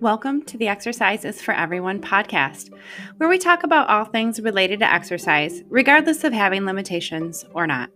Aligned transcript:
Welcome 0.00 0.42
to 0.42 0.56
the 0.56 0.68
Exercise 0.68 1.24
is 1.24 1.42
for 1.42 1.52
Everyone 1.52 2.00
podcast, 2.00 2.72
where 3.16 3.28
we 3.28 3.36
talk 3.36 3.64
about 3.64 3.88
all 3.88 4.04
things 4.04 4.40
related 4.40 4.78
to 4.78 4.88
exercise, 4.92 5.64
regardless 5.68 6.22
of 6.22 6.32
having 6.32 6.64
limitations 6.64 7.44
or 7.52 7.66
not. 7.66 7.90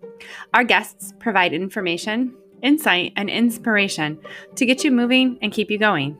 Our 0.52 0.64
guests 0.64 1.12
provide 1.20 1.52
information, 1.52 2.34
insight, 2.60 3.12
and 3.14 3.30
inspiration 3.30 4.18
to 4.56 4.66
get 4.66 4.82
you 4.82 4.90
moving 4.90 5.38
and 5.42 5.52
keep 5.52 5.70
you 5.70 5.78
going. 5.78 6.18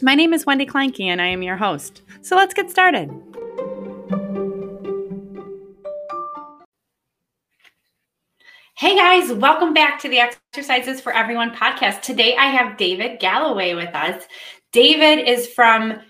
My 0.00 0.14
name 0.14 0.32
is 0.32 0.46
Wendy 0.46 0.64
Kleinke, 0.64 1.06
and 1.06 1.20
I 1.20 1.26
am 1.26 1.42
your 1.42 1.56
host. 1.56 2.02
So 2.20 2.36
let's 2.36 2.54
get 2.54 2.70
started. 2.70 3.10
Hey 8.76 8.96
guys, 8.96 9.30
welcome 9.30 9.74
back 9.74 9.98
to 10.00 10.08
the 10.08 10.20
Exercise 10.20 10.86
is 10.86 11.02
for 11.02 11.12
Everyone 11.12 11.50
podcast. 11.50 12.00
Today 12.00 12.34
I 12.34 12.46
have 12.46 12.78
David 12.78 13.20
Galloway 13.20 13.74
with 13.74 13.94
us. 13.94 14.24
David 14.72 15.28
is 15.28 15.48
from 15.48 16.00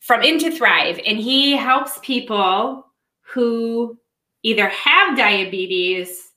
from 0.00 0.22
Into 0.22 0.50
Thrive, 0.50 0.98
and 1.06 1.18
he 1.18 1.52
helps 1.52 1.98
people 2.02 2.86
who 3.32 3.98
either 4.42 4.68
have 4.68 5.16
diabetes 5.16 6.30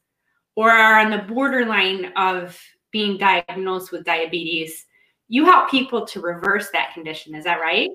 or 0.56 0.70
are 0.70 1.00
on 1.00 1.10
the 1.12 1.34
borderline 1.34 2.12
of 2.16 2.60
being 2.92 3.18
diagnosed 3.18 3.92
with 3.92 4.06
diabetes. 4.06 4.86
You 5.30 5.46
help 5.46 5.72
people 5.72 6.06
to 6.08 6.22
reverse 6.22 6.70
that 6.72 6.94
condition. 6.94 7.34
Is 7.34 7.46
that 7.46 7.62
right? 7.62 7.90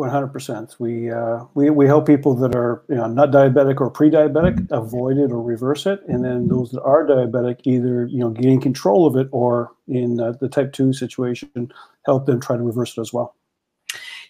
One 0.00 0.08
hundred 0.08 0.28
percent. 0.28 0.76
We 0.78 1.10
uh, 1.10 1.44
we 1.52 1.68
we 1.68 1.84
help 1.84 2.06
people 2.06 2.34
that 2.36 2.54
are 2.54 2.82
you 2.88 2.94
know 2.94 3.06
not 3.06 3.32
diabetic 3.32 3.82
or 3.82 3.90
pre-diabetic 3.90 4.70
avoid 4.70 5.18
it 5.18 5.30
or 5.30 5.42
reverse 5.42 5.84
it, 5.84 6.00
and 6.08 6.24
then 6.24 6.48
those 6.48 6.70
that 6.70 6.82
are 6.84 7.06
diabetic 7.06 7.60
either 7.64 8.06
you 8.06 8.20
know 8.20 8.30
gain 8.30 8.62
control 8.62 9.06
of 9.06 9.14
it 9.16 9.28
or 9.30 9.72
in 9.88 10.18
uh, 10.18 10.32
the 10.40 10.48
type 10.48 10.72
two 10.72 10.94
situation 10.94 11.70
help 12.06 12.24
them 12.24 12.40
try 12.40 12.56
to 12.56 12.62
reverse 12.62 12.96
it 12.96 13.02
as 13.02 13.12
well. 13.12 13.34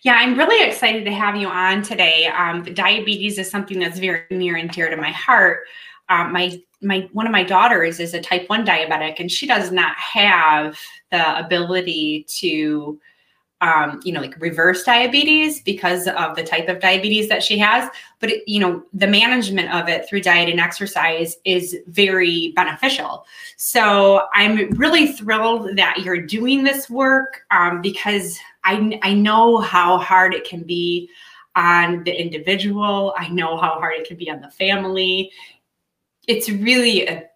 Yeah, 0.02 0.14
I'm 0.14 0.36
really 0.36 0.68
excited 0.68 1.04
to 1.04 1.12
have 1.12 1.36
you 1.36 1.46
on 1.46 1.82
today. 1.82 2.26
Um, 2.26 2.64
diabetes 2.74 3.38
is 3.38 3.48
something 3.48 3.78
that's 3.78 4.00
very 4.00 4.24
near 4.32 4.56
and 4.56 4.72
dear 4.72 4.90
to 4.90 4.96
my 4.96 5.12
heart. 5.12 5.60
Um, 6.08 6.32
my 6.32 6.60
my 6.82 7.08
one 7.12 7.26
of 7.26 7.32
my 7.32 7.44
daughters 7.44 8.00
is 8.00 8.12
a 8.12 8.20
type 8.20 8.48
one 8.48 8.66
diabetic, 8.66 9.20
and 9.20 9.30
she 9.30 9.46
does 9.46 9.70
not 9.70 9.94
have 9.94 10.76
the 11.12 11.38
ability 11.38 12.24
to 12.40 13.00
um, 13.60 14.00
you 14.04 14.12
know, 14.12 14.20
like 14.20 14.40
reverse 14.40 14.84
diabetes 14.84 15.60
because 15.60 16.06
of 16.08 16.34
the 16.34 16.42
type 16.42 16.68
of 16.68 16.80
diabetes 16.80 17.28
that 17.28 17.42
she 17.42 17.58
has. 17.58 17.90
But, 18.18 18.30
it, 18.30 18.44
you 18.46 18.60
know, 18.60 18.82
the 18.92 19.06
management 19.06 19.72
of 19.74 19.88
it 19.88 20.08
through 20.08 20.22
diet 20.22 20.48
and 20.48 20.60
exercise 20.60 21.36
is 21.44 21.76
very 21.86 22.52
beneficial. 22.56 23.26
So 23.56 24.22
I'm 24.32 24.70
really 24.70 25.12
thrilled 25.12 25.76
that 25.76 25.98
you're 25.98 26.22
doing 26.22 26.64
this 26.64 26.88
work 26.88 27.42
um, 27.50 27.82
because 27.82 28.38
I, 28.64 28.98
I 29.02 29.14
know 29.14 29.58
how 29.58 29.98
hard 29.98 30.34
it 30.34 30.48
can 30.48 30.62
be 30.62 31.08
on 31.56 32.04
the 32.04 32.12
individual. 32.12 33.14
I 33.18 33.28
know 33.28 33.56
how 33.56 33.78
hard 33.78 33.94
it 33.96 34.06
can 34.06 34.16
be 34.16 34.30
on 34.30 34.40
the 34.40 34.50
family. 34.50 35.30
It's 36.26 36.48
really 36.48 37.06
a 37.06 37.29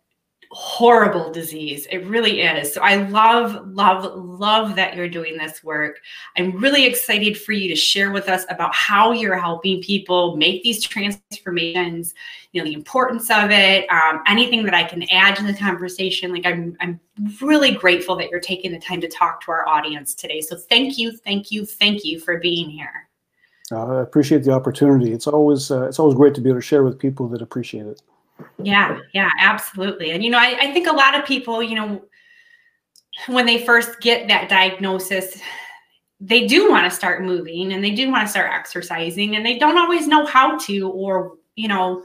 horrible 0.55 1.33
disease. 1.33 1.85
It 1.91 2.07
really 2.07 2.43
is. 2.43 2.73
So 2.73 2.81
I 2.81 3.09
love, 3.09 3.67
love, 3.67 4.15
love 4.15 4.77
that 4.77 4.95
you're 4.95 5.09
doing 5.09 5.37
this 5.37 5.65
work. 5.65 6.01
I'm 6.37 6.57
really 6.57 6.87
excited 6.87 7.37
for 7.37 7.51
you 7.51 7.69
to 7.69 7.75
share 7.75 8.13
with 8.13 8.29
us 8.29 8.45
about 8.49 8.73
how 8.73 9.11
you're 9.11 9.37
helping 9.37 9.83
people 9.83 10.37
make 10.37 10.63
these 10.63 10.81
transformations, 10.81 12.15
you 12.53 12.61
know, 12.61 12.65
the 12.65 12.73
importance 12.73 13.31
of 13.31 13.51
it, 13.51 13.91
um, 13.91 14.23
anything 14.29 14.65
that 14.65 14.75
I 14.75 14.85
can 14.85 15.03
add 15.11 15.35
to 15.37 15.43
the 15.43 15.55
conversation. 15.55 16.33
Like 16.33 16.47
I'm, 16.47 16.77
I'm 16.79 17.01
really 17.43 17.73
grateful 17.73 18.15
that 18.17 18.31
you're 18.31 18.39
taking 18.39 18.71
the 18.71 18.79
time 18.79 19.01
to 19.01 19.09
talk 19.09 19.41
to 19.47 19.51
our 19.51 19.69
audience 19.69 20.15
today. 20.15 20.41
So 20.41 20.57
thank 20.57 20.99
you, 20.99 21.17
thank 21.17 21.51
you, 21.51 21.67
thank 21.67 22.05
you 22.05 22.21
for 22.21 22.39
being 22.39 22.71
here. 22.71 23.09
Uh, 23.73 23.87
I 23.87 24.03
appreciate 24.03 24.45
the 24.45 24.53
opportunity. 24.53 25.13
It's 25.13 25.27
always, 25.27 25.73
uh, 25.73 25.89
it's 25.89 25.99
always 25.99 26.15
great 26.15 26.35
to 26.37 26.41
be 26.41 26.51
able 26.51 26.61
to 26.61 26.65
share 26.65 26.85
with 26.85 26.97
people 26.97 27.27
that 27.31 27.43
appreciate 27.43 27.87
it. 27.87 28.03
Yeah, 28.63 28.99
yeah, 29.13 29.29
absolutely. 29.41 30.11
And 30.11 30.23
you 30.25 30.31
know, 30.31 30.39
I, 30.39 30.57
I 30.61 30.73
think 30.73 30.87
a 30.87 30.93
lot 30.93 31.19
of 31.19 31.25
people, 31.25 31.63
you 31.63 31.75
know, 31.77 32.03
when 33.27 33.47
they 33.47 33.65
first 33.65 34.01
get 34.01 34.29
that 34.29 34.49
diagnosis, 34.49 35.39
they 36.21 36.47
do 36.47 36.71
want 36.71 36.91
to 36.91 36.97
start 36.97 37.23
moving 37.23 37.73
and 37.73 37.85
they 37.85 37.93
do 37.93 38.11
want 38.11 38.27
to 38.27 38.31
start 38.31 38.51
exercising 38.53 39.37
and 39.37 39.47
they 39.47 39.59
don't 39.59 39.79
always 39.79 40.09
know 40.09 40.27
how 40.27 40.59
to, 40.59 40.89
or, 40.91 41.35
you 41.57 41.69
know, 41.69 42.05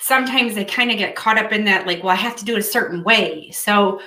sometimes 0.00 0.54
they 0.54 0.64
kind 0.64 0.90
of 0.90 0.98
get 0.98 1.14
caught 1.16 1.38
up 1.38 1.52
in 1.52 1.64
that, 1.64 1.86
like, 1.86 2.02
well, 2.02 2.12
I 2.12 2.16
have 2.16 2.36
to 2.36 2.44
do 2.44 2.56
it 2.56 2.60
a 2.60 2.62
certain 2.62 3.02
way. 3.04 3.50
So 3.52 4.00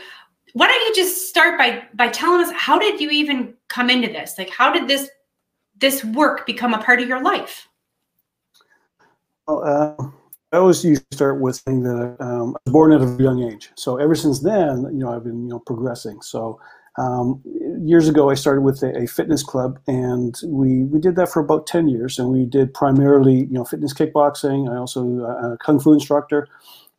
why 0.54 0.68
don't 0.68 0.88
you 0.88 0.96
just 0.96 1.30
start 1.30 1.58
by 1.60 1.84
by 1.96 2.10
telling 2.10 2.42
us 2.46 2.52
how 2.54 2.80
did 2.80 3.00
you 3.02 3.12
even 3.12 3.56
come 3.70 3.90
into 3.90 4.10
this? 4.10 4.36
Like 4.38 4.50
how 4.50 4.74
did 4.74 4.88
this 4.88 5.10
this 5.80 6.04
work 6.06 6.46
become 6.48 6.74
a 6.74 6.80
part 6.84 7.02
of 7.02 7.08
your 7.10 7.22
life? 7.24 7.68
Uh, 9.48 9.94
I 10.52 10.58
always 10.58 10.84
used 10.86 11.10
to 11.12 11.16
start 11.18 11.42
with 11.42 11.62
saying 11.66 11.84
that 11.84 12.16
um, 12.20 12.56
I 12.56 12.60
was 12.66 12.72
born 12.72 12.92
at 12.94 13.02
a 13.02 13.22
young 13.22 13.44
age. 13.44 13.72
So 13.76 13.98
ever 13.98 14.16
since 14.16 14.40
then, 14.40 14.84
you 14.84 15.00
know, 15.00 15.14
I've 15.14 15.24
been 15.24 15.44
you 15.44 15.50
know 15.50 15.60
progressing. 15.60 16.22
So 16.22 16.60
um, 16.98 17.42
years 17.84 18.08
ago, 18.08 18.30
I 18.30 18.36
started 18.36 18.62
with 18.62 18.82
a, 18.82 19.04
a, 19.04 19.08
fitness 19.08 19.44
club, 19.44 19.80
and 19.86 20.40
we 20.46 20.86
we 20.86 21.00
did 21.00 21.18
that 21.18 21.30
for 21.30 21.42
about 21.42 21.68
ten 21.68 21.90
years, 21.90 22.18
and 22.18 22.30
we 22.30 22.46
did 22.46 22.74
primarily 22.74 23.40
you 23.40 23.54
know 23.54 23.66
fitness 23.66 23.94
kickboxing. 23.94 24.72
I 24.72 24.78
also 24.78 25.26
uh, 25.26 25.54
a 25.54 25.58
kung 25.58 25.80
fu 25.80 25.92
instructor, 25.92 26.48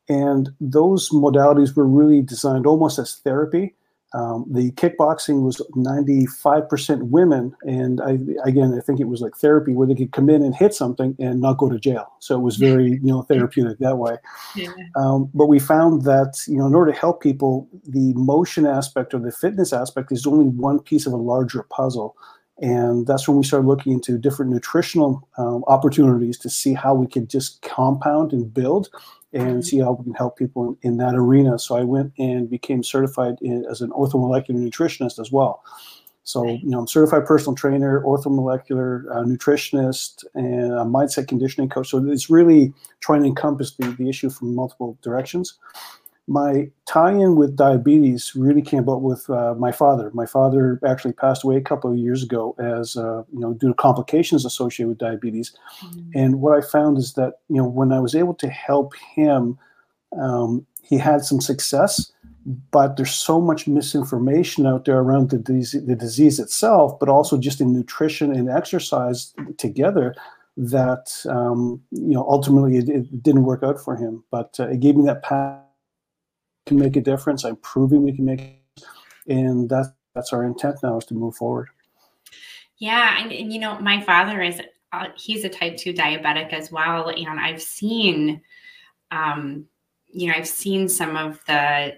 and 0.08 0.50
those 0.60 1.08
modalities 1.10 1.74
were 1.74 1.86
really 1.86 2.20
designed 2.20 2.66
almost 2.66 2.98
as 2.98 3.14
therapy 3.14 3.74
um, 4.14 4.46
the 4.48 4.70
kickboxing 4.72 5.42
was 5.42 5.60
95% 5.74 7.02
women, 7.02 7.54
and 7.62 8.00
I, 8.00 8.18
again, 8.48 8.72
I 8.76 8.80
think 8.80 9.00
it 9.00 9.08
was 9.08 9.20
like 9.20 9.36
therapy 9.36 9.72
where 9.72 9.86
they 9.86 9.94
could 9.94 10.12
come 10.12 10.30
in 10.30 10.42
and 10.42 10.54
hit 10.54 10.74
something 10.74 11.16
and 11.18 11.40
not 11.40 11.58
go 11.58 11.68
to 11.68 11.78
jail. 11.78 12.12
So 12.20 12.36
it 12.36 12.42
was 12.42 12.56
very, 12.56 12.92
you 12.92 13.00
know, 13.02 13.22
therapeutic 13.22 13.78
that 13.80 13.98
way. 13.98 14.16
Yeah. 14.54 14.72
Um, 14.94 15.28
but 15.34 15.46
we 15.46 15.58
found 15.58 16.02
that, 16.02 16.40
you 16.46 16.56
know, 16.56 16.66
in 16.66 16.74
order 16.74 16.92
to 16.92 16.98
help 16.98 17.20
people, 17.20 17.68
the 17.86 18.14
motion 18.14 18.64
aspect 18.64 19.12
or 19.12 19.18
the 19.18 19.32
fitness 19.32 19.72
aspect 19.72 20.12
is 20.12 20.26
only 20.26 20.46
one 20.46 20.78
piece 20.78 21.06
of 21.06 21.12
a 21.12 21.16
larger 21.16 21.64
puzzle. 21.64 22.16
And 22.62 23.06
that's 23.06 23.28
when 23.28 23.36
we 23.36 23.44
started 23.44 23.66
looking 23.66 23.92
into 23.92 24.16
different 24.16 24.50
nutritional 24.50 25.28
um, 25.36 25.62
opportunities 25.66 26.38
to 26.38 26.48
see 26.48 26.72
how 26.72 26.94
we 26.94 27.06
could 27.06 27.28
just 27.28 27.60
compound 27.60 28.32
and 28.32 28.52
build 28.54 28.88
and 29.36 29.48
mm-hmm. 29.48 29.60
see 29.60 29.78
how 29.78 29.92
we 29.92 30.04
can 30.04 30.14
help 30.14 30.36
people 30.36 30.76
in, 30.82 30.92
in 30.92 30.96
that 30.98 31.14
arena. 31.14 31.58
So 31.58 31.76
I 31.76 31.84
went 31.84 32.12
and 32.18 32.48
became 32.48 32.82
certified 32.82 33.36
in, 33.40 33.64
as 33.70 33.80
an 33.80 33.90
orthomolecular 33.90 34.56
nutritionist 34.56 35.18
as 35.18 35.30
well. 35.30 35.62
So, 36.24 36.44
you 36.44 36.68
know, 36.68 36.80
I'm 36.80 36.88
certified 36.88 37.24
personal 37.24 37.54
trainer, 37.54 38.02
orthomolecular 38.02 39.04
uh, 39.12 39.22
nutritionist, 39.22 40.24
and 40.34 40.72
a 40.72 40.84
mindset 40.84 41.28
conditioning 41.28 41.68
coach. 41.68 41.90
So 41.90 42.04
it's 42.08 42.28
really 42.28 42.72
trying 42.98 43.22
to 43.22 43.28
encompass 43.28 43.76
the, 43.76 43.86
the 43.92 44.08
issue 44.08 44.30
from 44.30 44.52
multiple 44.54 44.98
directions 45.02 45.56
my 46.28 46.68
tie-in 46.86 47.36
with 47.36 47.56
diabetes 47.56 48.34
really 48.34 48.62
came 48.62 48.80
about 48.80 49.02
with 49.02 49.28
uh, 49.30 49.54
my 49.54 49.70
father. 49.70 50.10
My 50.12 50.26
father 50.26 50.80
actually 50.84 51.12
passed 51.12 51.44
away 51.44 51.56
a 51.56 51.60
couple 51.60 51.90
of 51.90 51.98
years 51.98 52.22
ago 52.22 52.56
as 52.58 52.96
uh, 52.96 53.22
you 53.32 53.40
know 53.40 53.54
due 53.54 53.68
to 53.68 53.74
complications 53.74 54.44
associated 54.44 54.88
with 54.88 54.98
diabetes. 54.98 55.56
Mm-hmm. 55.84 56.18
And 56.18 56.40
what 56.40 56.56
I 56.56 56.66
found 56.66 56.98
is 56.98 57.14
that 57.14 57.34
you 57.48 57.56
know 57.56 57.68
when 57.68 57.92
I 57.92 58.00
was 58.00 58.14
able 58.14 58.34
to 58.34 58.48
help 58.48 58.94
him, 59.14 59.58
um, 60.20 60.66
he 60.82 60.98
had 60.98 61.24
some 61.24 61.40
success. 61.40 62.12
But 62.70 62.96
there's 62.96 63.12
so 63.12 63.40
much 63.40 63.66
misinformation 63.66 64.68
out 64.68 64.84
there 64.84 64.98
around 64.98 65.30
the 65.30 65.38
disease, 65.38 65.84
the 65.84 65.96
disease 65.96 66.38
itself, 66.38 66.96
but 67.00 67.08
also 67.08 67.36
just 67.36 67.60
in 67.60 67.72
nutrition 67.72 68.32
and 68.32 68.48
exercise 68.48 69.34
together 69.58 70.14
that 70.56 71.10
um, 71.28 71.82
you 71.90 72.14
know 72.14 72.24
ultimately 72.28 72.76
it, 72.78 72.88
it, 72.88 73.22
didn't 73.22 73.44
work 73.44 73.62
out 73.62 73.80
for 73.80 73.96
him. 73.96 74.24
But 74.30 74.58
uh, 74.60 74.68
it 74.68 74.80
gave 74.80 74.96
me 74.96 75.04
that 75.06 75.24
path 75.24 75.60
can 76.66 76.76
make 76.76 76.96
a 76.96 77.00
difference. 77.00 77.44
I'm 77.44 77.56
proving 77.56 78.02
we 78.02 78.12
can 78.12 78.24
make, 78.24 78.62
and 79.28 79.68
that's 79.68 79.88
that's 80.14 80.32
our 80.32 80.44
intent 80.44 80.76
now 80.82 80.98
is 80.98 81.06
to 81.06 81.14
move 81.14 81.36
forward. 81.36 81.68
Yeah, 82.78 83.22
and, 83.22 83.32
and 83.32 83.52
you 83.52 83.58
know, 83.58 83.78
my 83.78 84.02
father 84.02 84.42
is 84.42 84.60
uh, 84.92 85.06
he's 85.16 85.44
a 85.44 85.48
type 85.48 85.76
two 85.76 85.94
diabetic 85.94 86.52
as 86.52 86.70
well, 86.70 87.08
and 87.08 87.40
I've 87.40 87.62
seen, 87.62 88.42
um, 89.10 89.66
you 90.08 90.28
know, 90.28 90.34
I've 90.36 90.48
seen 90.48 90.88
some 90.88 91.16
of 91.16 91.40
the 91.46 91.94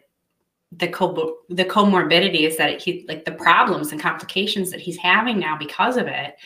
the 0.73 0.89
co- 0.89 1.39
the 1.49 1.65
comorbidities 1.65 2.59
that 2.59 2.83
he 2.83 3.07
like 3.09 3.25
the 3.25 3.33
problems 3.33 3.91
and 3.91 4.01
complications 4.01 4.71
that 4.71 4.81
he's 4.81 4.99
having 4.99 5.39
now 5.39 5.57
because 5.57 5.97
of 5.97 6.07
it 6.07 6.37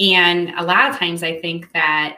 and 0.00 0.50
a 0.56 0.64
lot 0.64 0.90
of 0.90 0.96
times 0.96 1.22
i 1.22 1.40
think 1.40 1.72
that 1.72 2.16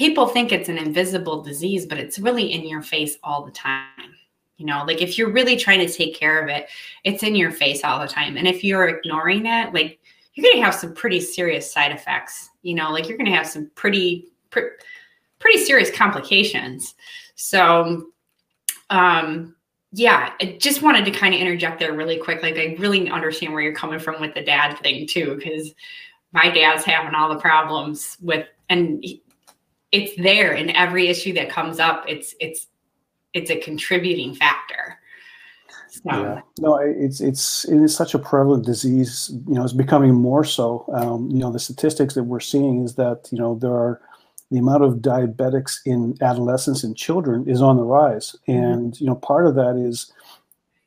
people 0.00 0.26
think 0.26 0.50
it's 0.50 0.70
an 0.70 0.78
invisible 0.78 1.42
disease, 1.42 1.84
but 1.84 1.98
it's 1.98 2.18
really 2.18 2.52
in 2.52 2.66
your 2.66 2.80
face 2.80 3.18
all 3.22 3.44
the 3.44 3.50
time. 3.50 4.14
You 4.60 4.66
know, 4.66 4.84
like 4.86 5.00
if 5.00 5.16
you're 5.16 5.32
really 5.32 5.56
trying 5.56 5.78
to 5.84 5.90
take 5.90 6.14
care 6.14 6.42
of 6.42 6.50
it, 6.50 6.68
it's 7.02 7.22
in 7.22 7.34
your 7.34 7.50
face 7.50 7.82
all 7.82 7.98
the 7.98 8.06
time. 8.06 8.36
And 8.36 8.46
if 8.46 8.62
you're 8.62 8.86
ignoring 8.86 9.46
it, 9.46 9.72
like 9.72 9.98
you're 10.34 10.44
going 10.44 10.56
to 10.58 10.62
have 10.62 10.74
some 10.74 10.92
pretty 10.92 11.18
serious 11.18 11.72
side 11.72 11.92
effects. 11.92 12.50
You 12.60 12.74
know, 12.74 12.92
like 12.92 13.08
you're 13.08 13.16
going 13.16 13.30
to 13.30 13.36
have 13.36 13.46
some 13.46 13.70
pretty, 13.74 14.28
pretty 14.50 15.64
serious 15.64 15.90
complications. 15.90 16.94
So, 17.36 18.08
um, 18.90 19.56
yeah, 19.92 20.34
I 20.42 20.58
just 20.60 20.82
wanted 20.82 21.06
to 21.06 21.10
kind 21.10 21.32
of 21.32 21.40
interject 21.40 21.80
there 21.80 21.94
really 21.94 22.18
quick. 22.18 22.42
Like, 22.42 22.56
I 22.56 22.76
really 22.78 23.08
understand 23.08 23.54
where 23.54 23.62
you're 23.62 23.74
coming 23.74 23.98
from 23.98 24.20
with 24.20 24.34
the 24.34 24.44
dad 24.44 24.76
thing 24.80 25.06
too, 25.06 25.36
because 25.36 25.72
my 26.32 26.50
dad's 26.50 26.84
having 26.84 27.14
all 27.14 27.30
the 27.30 27.40
problems 27.40 28.18
with, 28.20 28.46
and 28.68 29.02
it's 29.90 30.22
there 30.22 30.52
in 30.52 30.68
every 30.76 31.08
issue 31.08 31.32
that 31.32 31.48
comes 31.48 31.80
up. 31.80 32.04
It's 32.06 32.34
it's 32.40 32.66
it's 33.34 33.50
a 33.50 33.56
contributing 33.56 34.34
factor. 34.34 34.98
So. 35.90 36.00
Yeah, 36.06 36.40
no, 36.60 36.76
it's 36.76 37.20
it's 37.20 37.64
it 37.64 37.78
is 37.78 37.94
such 37.94 38.14
a 38.14 38.18
prevalent 38.18 38.64
disease. 38.64 39.32
You 39.48 39.54
know, 39.54 39.64
it's 39.64 39.72
becoming 39.72 40.14
more 40.14 40.44
so. 40.44 40.84
Um, 40.94 41.28
you 41.30 41.38
know, 41.38 41.50
the 41.50 41.58
statistics 41.58 42.14
that 42.14 42.24
we're 42.24 42.40
seeing 42.40 42.84
is 42.84 42.94
that 42.94 43.28
you 43.32 43.38
know 43.38 43.56
there 43.56 43.72
are 43.72 44.00
the 44.52 44.58
amount 44.58 44.84
of 44.84 44.94
diabetics 44.94 45.78
in 45.84 46.16
adolescents 46.20 46.84
and 46.84 46.96
children 46.96 47.48
is 47.48 47.60
on 47.60 47.76
the 47.76 47.82
rise, 47.82 48.36
mm-hmm. 48.46 48.52
and 48.52 49.00
you 49.00 49.06
know 49.06 49.16
part 49.16 49.46
of 49.46 49.56
that 49.56 49.76
is 49.76 50.12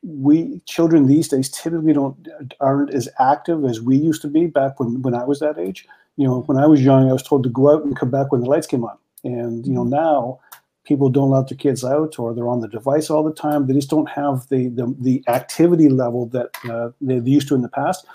we 0.02 0.60
children 0.64 1.06
these 1.06 1.28
days 1.28 1.50
typically 1.50 1.92
don't 1.92 2.54
aren't 2.60 2.94
as 2.94 3.08
active 3.18 3.64
as 3.66 3.82
we 3.82 3.96
used 3.96 4.22
to 4.22 4.28
be 4.28 4.46
back 4.46 4.80
when 4.80 5.02
when 5.02 5.14
I 5.14 5.24
was 5.24 5.38
that 5.40 5.58
age. 5.58 5.86
You 6.16 6.26
know, 6.26 6.40
when 6.42 6.56
I 6.56 6.66
was 6.66 6.82
young, 6.82 7.10
I 7.10 7.12
was 7.12 7.22
told 7.22 7.42
to 7.42 7.50
go 7.50 7.74
out 7.74 7.84
and 7.84 7.96
come 7.96 8.10
back 8.10 8.32
when 8.32 8.40
the 8.40 8.48
lights 8.48 8.66
came 8.66 8.84
on, 8.84 8.96
and 9.22 9.66
you 9.66 9.74
know 9.74 9.82
mm-hmm. 9.82 9.90
now 9.90 10.40
people 10.84 11.08
don't 11.08 11.30
let 11.30 11.48
their 11.48 11.58
kids 11.58 11.84
out 11.84 12.18
or 12.18 12.34
they're 12.34 12.48
on 12.48 12.60
the 12.60 12.68
device 12.68 13.10
all 13.10 13.24
the 13.24 13.32
time. 13.32 13.66
They 13.66 13.74
just 13.74 13.90
don't 13.90 14.08
have 14.08 14.48
the 14.48 14.68
the, 14.68 14.94
the 14.98 15.24
activity 15.28 15.88
level 15.88 16.26
that 16.26 16.50
uh, 16.68 16.90
they 17.00 17.18
used 17.18 17.48
to 17.48 17.54
in 17.54 17.62
the 17.62 17.68
past. 17.68 18.06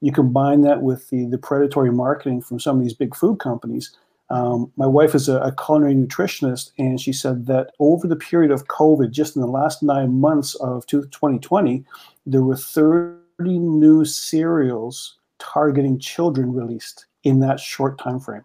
You 0.00 0.12
combine 0.12 0.62
that 0.62 0.82
with 0.82 1.08
the 1.10 1.26
the 1.26 1.38
predatory 1.38 1.92
marketing 1.92 2.42
from 2.42 2.60
some 2.60 2.76
of 2.76 2.82
these 2.82 2.94
big 2.94 3.14
food 3.14 3.38
companies 3.38 3.96
um, 4.30 4.72
my 4.76 4.86
wife 4.86 5.14
is 5.14 5.28
a, 5.28 5.38
a, 5.40 5.52
culinary 5.52 5.94
nutritionist, 5.94 6.72
and 6.78 7.00
she 7.00 7.12
said 7.12 7.46
that 7.46 7.72
over 7.78 8.06
the 8.06 8.16
period 8.16 8.50
of 8.50 8.68
COVID, 8.68 9.10
just 9.10 9.36
in 9.36 9.42
the 9.42 9.48
last 9.48 9.82
nine 9.82 10.18
months 10.18 10.54
of 10.56 10.86
2020, 10.86 11.84
there 12.24 12.42
were 12.42 12.56
30 12.56 13.18
new 13.38 14.04
cereals 14.04 15.16
targeting 15.38 15.98
children 15.98 16.54
released 16.54 17.06
in 17.24 17.40
that 17.40 17.60
short 17.60 17.98
time 17.98 18.18
frame. 18.18 18.44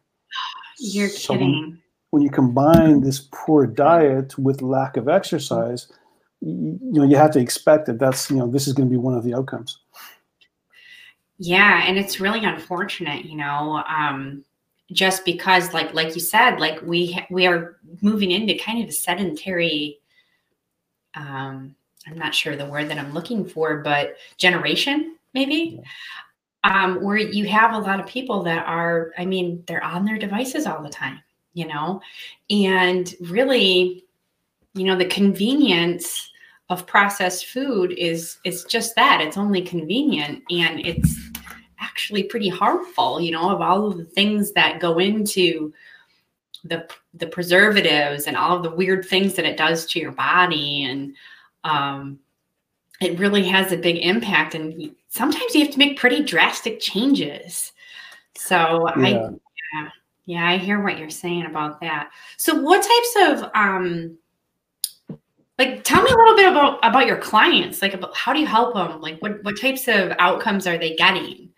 You're 0.80 1.10
so 1.10 1.34
kidding. 1.34 1.80
When, 2.12 2.24
you 2.24 2.30
combine 2.30 3.02
this 3.02 3.28
poor 3.32 3.68
diet 3.68 4.38
with 4.38 4.62
lack 4.62 4.98
of 4.98 5.08
exercise, 5.08 5.92
you, 6.42 6.80
you 6.82 7.02
know 7.02 7.04
you 7.04 7.16
have 7.16 7.32
to 7.32 7.40
expect 7.40 7.86
that 7.86 8.00
that's 8.00 8.30
you 8.30 8.38
know 8.38 8.48
this 8.50 8.68
is 8.68 8.74
going 8.74 8.88
to 8.88 8.92
be 8.92 8.98
one 8.98 9.16
of 9.16 9.24
the 9.24 9.34
outcomes. 9.34 9.80
Yeah, 11.38 11.84
and 11.86 11.98
it's 11.98 12.20
really 12.20 12.44
unfortunate, 12.44 13.26
you 13.26 13.38
know. 13.38 13.84
Um, 13.88 14.44
just 14.92 15.24
because 15.26 15.74
like 15.74 15.94
like 15.94 16.16
you 16.16 16.22
said 16.22 16.60
like 16.60 16.82
we 16.82 17.20
we 17.30 17.46
are 17.46 17.78
moving 18.02 18.32
into 18.32 18.56
kind 18.56 18.82
of 18.82 18.90
a 18.90 18.92
sedentary 18.92 20.00
um 21.16 21.76
i'm 22.08 22.18
not 22.18 22.34
sure 22.34 22.56
the 22.56 22.66
word 22.66 22.90
that 22.90 22.98
i'm 22.98 23.14
looking 23.14 23.46
for 23.46 23.78
but 23.80 24.16
generation 24.38 25.16
maybe 25.34 25.80
um 26.64 27.04
where 27.04 27.18
you 27.18 27.46
have 27.46 27.74
a 27.74 27.78
lot 27.78 28.00
of 28.00 28.08
people 28.08 28.42
that 28.44 28.66
are 28.66 29.12
i 29.18 29.26
mean 29.26 29.64
they're 29.68 29.84
on 29.84 30.06
their 30.06 30.18
devices 30.18 30.66
all 30.66 30.82
the 30.82 30.90
time 30.90 31.20
you 31.54 31.68
know? 31.68 32.02
And 32.50 33.14
really 33.22 34.06
you 34.74 34.86
know 34.86 34.96
the 34.96 35.06
convenience 35.06 36.32
of 36.70 36.86
processed 36.86 37.48
food 37.48 37.92
is 37.98 38.38
is 38.44 38.64
just 38.66 38.96
that 38.96 39.22
it's 39.22 39.38
only 39.38 39.62
convenient 39.62 40.44
and 40.50 40.86
it's 40.86 41.20
actually 41.80 42.24
pretty 42.24 42.50
harmful, 42.50 43.20
you 43.20 43.32
know, 43.32 43.50
of 43.50 43.62
all 43.62 43.88
of 43.88 43.98
the 43.98 44.06
things 44.06 44.52
that 44.54 44.80
go 44.80 45.00
into 45.00 45.74
the 46.64 46.88
the 47.14 47.28
preservatives 47.28 48.28
and 48.28 48.38
all 48.38 48.56
of 48.56 48.64
the 48.64 48.76
weird 48.76 49.06
things 49.06 49.34
that 49.36 49.46
it 49.46 49.58
does 49.58 49.86
to 49.86 50.00
your 50.00 50.12
body 50.12 50.84
and 50.84 51.16
um 51.64 52.20
it 53.02 53.18
really 53.18 53.44
has 53.44 53.72
a 53.72 53.78
big 53.78 53.98
impact 53.98 54.56
and 54.56 54.94
sometimes 55.08 55.56
you 55.56 55.64
have 55.64 55.72
to 55.74 55.80
make 55.80 55.98
pretty 55.98 56.22
drastic 56.22 56.80
changes. 56.80 57.72
So 58.36 58.88
yeah. 58.98 59.06
i 59.06 59.10
yeah, 59.74 59.90
yeah 60.30 60.48
i 60.48 60.58
hear 60.58 60.80
what 60.82 61.00
you're 61.00 61.10
saying 61.10 61.46
about 61.48 61.82
that 61.82 62.12
so 62.38 62.54
what 62.62 62.84
types 62.84 63.42
of 63.42 63.52
um 63.56 64.16
like 65.58 65.84
tell 65.84 66.04
me 66.04 66.12
a 66.12 66.16
little 66.16 66.36
bit 66.36 66.48
about 66.48 66.78
about 66.84 67.08
your 67.08 67.18
clients 67.18 67.82
like 67.82 67.96
about 67.96 68.16
how 68.16 68.32
do 68.32 68.40
you 68.40 68.46
help 68.46 68.76
them 68.76 69.02
like 69.02 69.20
what 69.24 69.44
what 69.44 69.60
types 69.60 69.88
of 69.88 70.14
outcomes 70.20 70.68
are 70.68 70.78
they 70.78 70.96
getting 70.96 71.50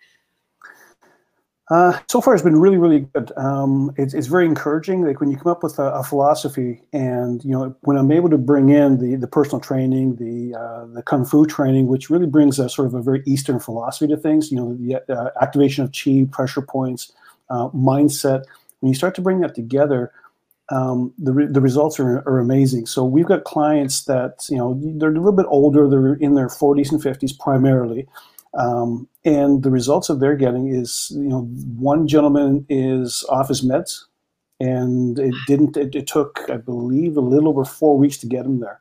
uh, 1.70 1.98
so 2.06 2.20
far, 2.20 2.34
it's 2.34 2.42
been 2.42 2.60
really, 2.60 2.76
really 2.76 3.06
good. 3.14 3.32
Um, 3.38 3.94
it's, 3.96 4.12
it's 4.12 4.26
very 4.26 4.44
encouraging. 4.44 5.06
Like 5.06 5.20
when 5.20 5.30
you 5.30 5.38
come 5.38 5.50
up 5.50 5.62
with 5.62 5.78
a, 5.78 5.84
a, 5.84 6.02
philosophy, 6.02 6.82
and 6.92 7.42
you 7.42 7.52
know, 7.52 7.74
when 7.80 7.96
I'm 7.96 8.12
able 8.12 8.28
to 8.28 8.36
bring 8.36 8.68
in 8.68 8.98
the 8.98 9.16
the 9.16 9.26
personal 9.26 9.58
training, 9.58 10.16
the 10.16 10.54
uh, 10.54 10.84
the 10.92 11.02
kung 11.02 11.24
fu 11.24 11.46
training, 11.46 11.86
which 11.86 12.10
really 12.10 12.26
brings 12.26 12.58
a 12.58 12.68
sort 12.68 12.88
of 12.88 12.94
a 12.94 13.00
very 13.00 13.22
Eastern 13.24 13.58
philosophy 13.58 14.06
to 14.12 14.18
things. 14.18 14.52
You 14.52 14.58
know, 14.58 14.74
the 14.74 15.02
uh, 15.10 15.30
activation 15.40 15.82
of 15.82 15.92
chi, 15.92 16.26
pressure 16.30 16.60
points, 16.60 17.12
uh, 17.48 17.68
mindset. 17.68 18.44
When 18.82 18.90
you 18.90 18.96
start 18.96 19.14
to 19.14 19.22
bring 19.22 19.40
that 19.40 19.54
together, 19.54 20.12
um, 20.70 21.14
the 21.18 21.32
re- 21.32 21.46
the 21.46 21.60
results 21.60 22.00
are, 22.00 22.18
are 22.26 22.40
amazing. 22.40 22.86
So 22.86 23.04
we've 23.04 23.26
got 23.26 23.44
clients 23.44 24.04
that 24.04 24.46
you 24.50 24.56
know 24.56 24.78
they're 24.96 25.10
a 25.10 25.14
little 25.14 25.32
bit 25.32 25.46
older. 25.48 25.88
They're 25.88 26.14
in 26.14 26.34
their 26.34 26.48
40s 26.48 26.90
and 26.90 27.02
50s 27.02 27.38
primarily. 27.38 28.08
Um, 28.54 29.08
and 29.24 29.62
the 29.62 29.70
results 29.70 30.08
that 30.08 30.20
they're 30.20 30.36
getting 30.36 30.68
is, 30.68 31.10
you 31.14 31.28
know, 31.28 31.42
one 31.78 32.06
gentleman 32.06 32.66
is 32.68 33.24
off 33.30 33.48
his 33.48 33.62
meds, 33.62 34.04
and 34.60 35.18
it 35.18 35.34
didn't. 35.46 35.76
It, 35.76 35.94
it 35.94 36.06
took, 36.06 36.40
I 36.48 36.56
believe, 36.56 37.16
a 37.16 37.20
little 37.20 37.48
over 37.48 37.64
four 37.64 37.96
weeks 37.96 38.18
to 38.18 38.26
get 38.26 38.44
him 38.44 38.60
there. 38.60 38.80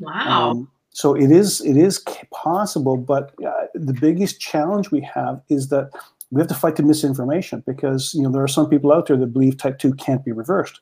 Wow. 0.00 0.50
Um, 0.50 0.70
so 0.90 1.14
it 1.14 1.30
is 1.30 1.60
it 1.60 1.76
is 1.76 2.04
possible, 2.32 2.96
but 2.96 3.32
uh, 3.44 3.66
the 3.74 3.94
biggest 3.94 4.40
challenge 4.40 4.90
we 4.90 5.00
have 5.00 5.40
is 5.48 5.68
that 5.68 5.90
we 6.32 6.40
have 6.40 6.48
to 6.48 6.54
fight 6.54 6.76
the 6.76 6.82
misinformation 6.82 7.62
because 7.66 8.12
you 8.14 8.22
know 8.22 8.32
there 8.32 8.42
are 8.42 8.48
some 8.48 8.68
people 8.68 8.92
out 8.92 9.06
there 9.06 9.16
that 9.16 9.32
believe 9.32 9.56
type 9.56 9.78
two 9.78 9.94
can't 9.94 10.24
be 10.24 10.32
reversed. 10.32 10.80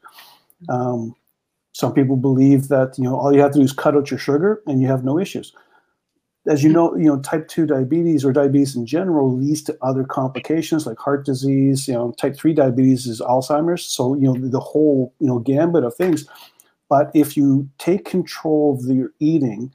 Um, 0.68 1.14
some 1.72 1.92
people 1.92 2.16
believe 2.16 2.68
that 2.68 2.96
you 2.96 3.04
know 3.04 3.16
all 3.16 3.34
you 3.34 3.40
have 3.40 3.52
to 3.52 3.58
do 3.58 3.64
is 3.64 3.72
cut 3.72 3.94
out 3.94 4.10
your 4.10 4.18
sugar 4.18 4.62
and 4.66 4.80
you 4.80 4.88
have 4.88 5.04
no 5.04 5.18
issues 5.18 5.52
as 6.46 6.64
you 6.64 6.72
know, 6.72 6.96
you 6.96 7.04
know, 7.04 7.20
type 7.20 7.48
2 7.48 7.66
diabetes 7.66 8.24
or 8.24 8.32
diabetes 8.32 8.74
in 8.74 8.86
general 8.86 9.36
leads 9.36 9.62
to 9.62 9.76
other 9.82 10.04
complications 10.04 10.86
like 10.86 10.98
heart 10.98 11.24
disease, 11.24 11.86
you 11.86 11.94
know, 11.94 12.12
type 12.12 12.34
3 12.34 12.54
diabetes 12.54 13.06
is 13.06 13.20
Alzheimer's. 13.20 13.84
So, 13.84 14.14
you 14.14 14.22
know, 14.22 14.34
the 14.34 14.60
whole, 14.60 15.14
you 15.20 15.26
know, 15.26 15.38
gambit 15.38 15.84
of 15.84 15.94
things. 15.94 16.26
But 16.88 17.10
if 17.14 17.36
you 17.36 17.68
take 17.78 18.04
control 18.04 18.78
of 18.78 18.96
your 18.96 19.12
eating, 19.20 19.72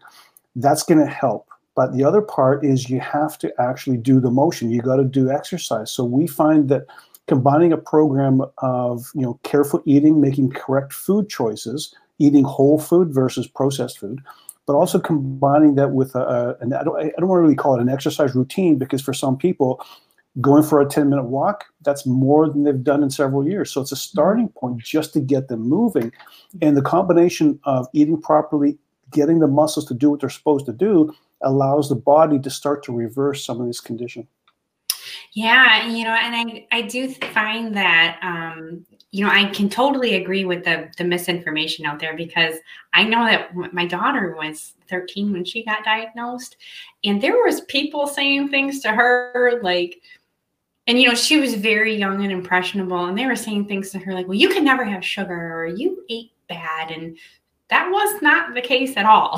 that's 0.56 0.84
going 0.84 1.00
to 1.00 1.06
help. 1.06 1.48
But 1.76 1.94
the 1.94 2.04
other 2.04 2.22
part 2.22 2.66
is 2.66 2.90
you 2.90 3.00
have 3.02 3.38
to 3.40 3.54
actually 3.60 3.98
do 3.98 4.20
the 4.20 4.32
motion. 4.32 4.72
You 4.72 4.82
got 4.82 4.96
to 4.96 5.04
do 5.04 5.30
exercise. 5.30 5.92
So 5.92 6.04
we 6.04 6.26
find 6.26 6.70
that 6.70 6.86
combining 7.28 7.74
a 7.74 7.78
program 7.78 8.42
of, 8.60 9.12
you 9.14 9.22
know, 9.22 9.40
careful 9.44 9.82
eating, 9.86 10.22
making 10.22 10.52
correct 10.52 10.94
food 10.94 11.30
choices, 11.30 11.94
eating 12.20 12.44
whole 12.44 12.80
food 12.80 13.14
versus 13.14 13.48
processed 13.48 14.00
food, 14.00 14.22
but 14.66 14.74
also 14.74 15.00
combining 15.00 15.76
that 15.76 15.92
with 15.92 16.16
a, 16.16 16.58
and 16.62 16.74
I 16.74 16.84
don't, 16.84 16.98
I 16.98 17.12
don't 17.18 17.28
want 17.28 17.40
to 17.40 17.44
really 17.44 17.56
call 17.56 17.76
it 17.76 17.82
an 17.82 17.90
exercise 17.90 18.36
routine 18.36 18.78
because 18.78 19.02
for 19.02 19.14
some 19.14 19.38
people, 19.38 19.84
going 20.42 20.64
for 20.64 20.82
a 20.82 20.86
10 20.88 21.10
minute 21.10 21.26
walk, 21.26 21.66
that's 21.84 22.06
more 22.06 22.50
than 22.50 22.64
they've 22.64 22.84
done 22.84 23.04
in 23.04 23.10
several 23.10 23.48
years. 23.48 23.72
So 23.72 23.82
it's 23.82 23.92
a 23.92 23.98
starting 23.98 24.48
mm-hmm. 24.50 24.60
point 24.60 24.78
just 24.80 25.14
to 25.14 25.20
get 25.20 25.48
them 25.48 25.62
moving. 25.62 26.12
And 26.62 26.76
the 26.76 26.82
combination 26.82 27.60
of 27.64 27.88
eating 27.94 28.22
properly, 28.22 28.78
getting 29.12 29.40
the 29.40 29.48
muscles 29.48 29.86
to 29.86 29.94
do 29.94 30.10
what 30.10 30.20
they're 30.20 30.30
supposed 30.30 30.66
to 30.66 30.74
do, 30.74 31.14
allows 31.46 31.88
the 31.88 31.96
body 31.96 32.40
to 32.40 32.50
start 32.50 32.84
to 32.84 32.92
reverse 32.92 33.46
some 33.46 33.62
of 33.62 33.68
this 33.68 33.80
condition. 33.80 34.28
Yeah, 35.34 35.88
you 35.88 36.04
know, 36.04 36.16
and 36.16 36.36
I 36.36 36.68
I 36.72 36.82
do 36.84 37.10
find 37.10 37.76
that 37.76 38.20
um, 38.22 38.86
you 39.12 39.24
know 39.24 39.32
I 39.32 39.46
can 39.46 39.70
totally 39.70 40.16
agree 40.16 40.46
with 40.46 40.64
the 40.64 40.90
the 40.98 41.04
misinformation 41.04 41.86
out 41.86 42.00
there 42.00 42.16
because 42.16 42.56
I 42.94 43.04
know 43.04 43.26
that 43.26 43.54
my 43.74 43.86
daughter 43.86 44.36
was 44.38 44.74
13 44.90 45.34
when 45.34 45.46
she 45.46 45.64
got 45.64 45.84
diagnosed, 45.84 46.58
and 47.04 47.22
there 47.22 47.44
was 47.44 47.62
people 47.62 48.08
saying 48.08 48.50
things 48.50 48.80
to 48.82 48.92
her 48.92 49.60
like, 49.62 50.02
and 50.88 51.00
you 51.00 51.10
know 51.10 51.16
she 51.16 51.40
was 51.40 51.56
very 51.56 51.96
young 51.96 52.24
and 52.24 52.32
impressionable, 52.32 53.06
and 53.06 53.18
they 53.18 53.26
were 53.26 53.36
saying 53.36 53.66
things 53.66 53.92
to 53.92 54.00
her 54.00 54.14
like, 54.14 54.28
"Well, 54.28 54.38
you 54.38 54.50
can 54.50 54.64
never 54.64 54.86
have 54.86 55.04
sugar," 55.04 55.54
or 55.54 55.66
"You 55.66 56.04
ate 56.10 56.32
bad," 56.48 56.92
and 56.92 57.18
that 57.70 57.90
was 57.90 58.22
not 58.22 58.54
the 58.54 58.62
case 58.62 58.96
at 58.96 59.06
all. 59.06 59.38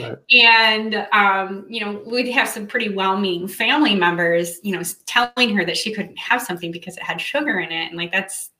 Right. 0.00 0.16
And, 0.32 1.06
um, 1.12 1.66
you 1.68 1.84
know, 1.84 2.02
we'd 2.06 2.28
have 2.30 2.48
some 2.48 2.66
pretty 2.66 2.88
well 2.88 3.16
meaning 3.16 3.46
family 3.46 3.94
members, 3.94 4.58
you 4.62 4.74
know, 4.74 4.82
telling 5.06 5.54
her 5.54 5.64
that 5.64 5.76
she 5.76 5.92
couldn't 5.92 6.18
have 6.18 6.42
something 6.42 6.72
because 6.72 6.96
it 6.96 7.02
had 7.02 7.20
sugar 7.20 7.60
in 7.60 7.70
it. 7.70 7.88
And 7.88 7.96
like, 7.96 8.10
that's 8.10 8.50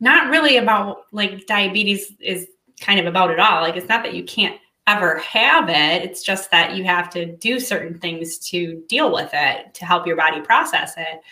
not 0.00 0.30
really 0.30 0.56
about 0.56 1.04
like 1.12 1.46
diabetes 1.46 2.12
is 2.20 2.48
kind 2.80 3.00
of 3.00 3.06
about 3.06 3.30
it 3.30 3.38
all. 3.38 3.62
Like, 3.62 3.76
it's 3.76 3.88
not 3.88 4.02
that 4.02 4.14
you 4.14 4.24
can't 4.24 4.58
ever 4.86 5.18
have 5.18 5.68
it, 5.70 6.02
it's 6.02 6.22
just 6.22 6.50
that 6.50 6.76
you 6.76 6.84
have 6.84 7.08
to 7.10 7.24
do 7.36 7.58
certain 7.58 7.98
things 7.98 8.38
to 8.38 8.84
deal 8.88 9.12
with 9.12 9.30
it 9.32 9.72
to 9.74 9.86
help 9.86 10.06
your 10.06 10.16
body 10.16 10.40
process 10.42 10.94
it. 10.98 11.22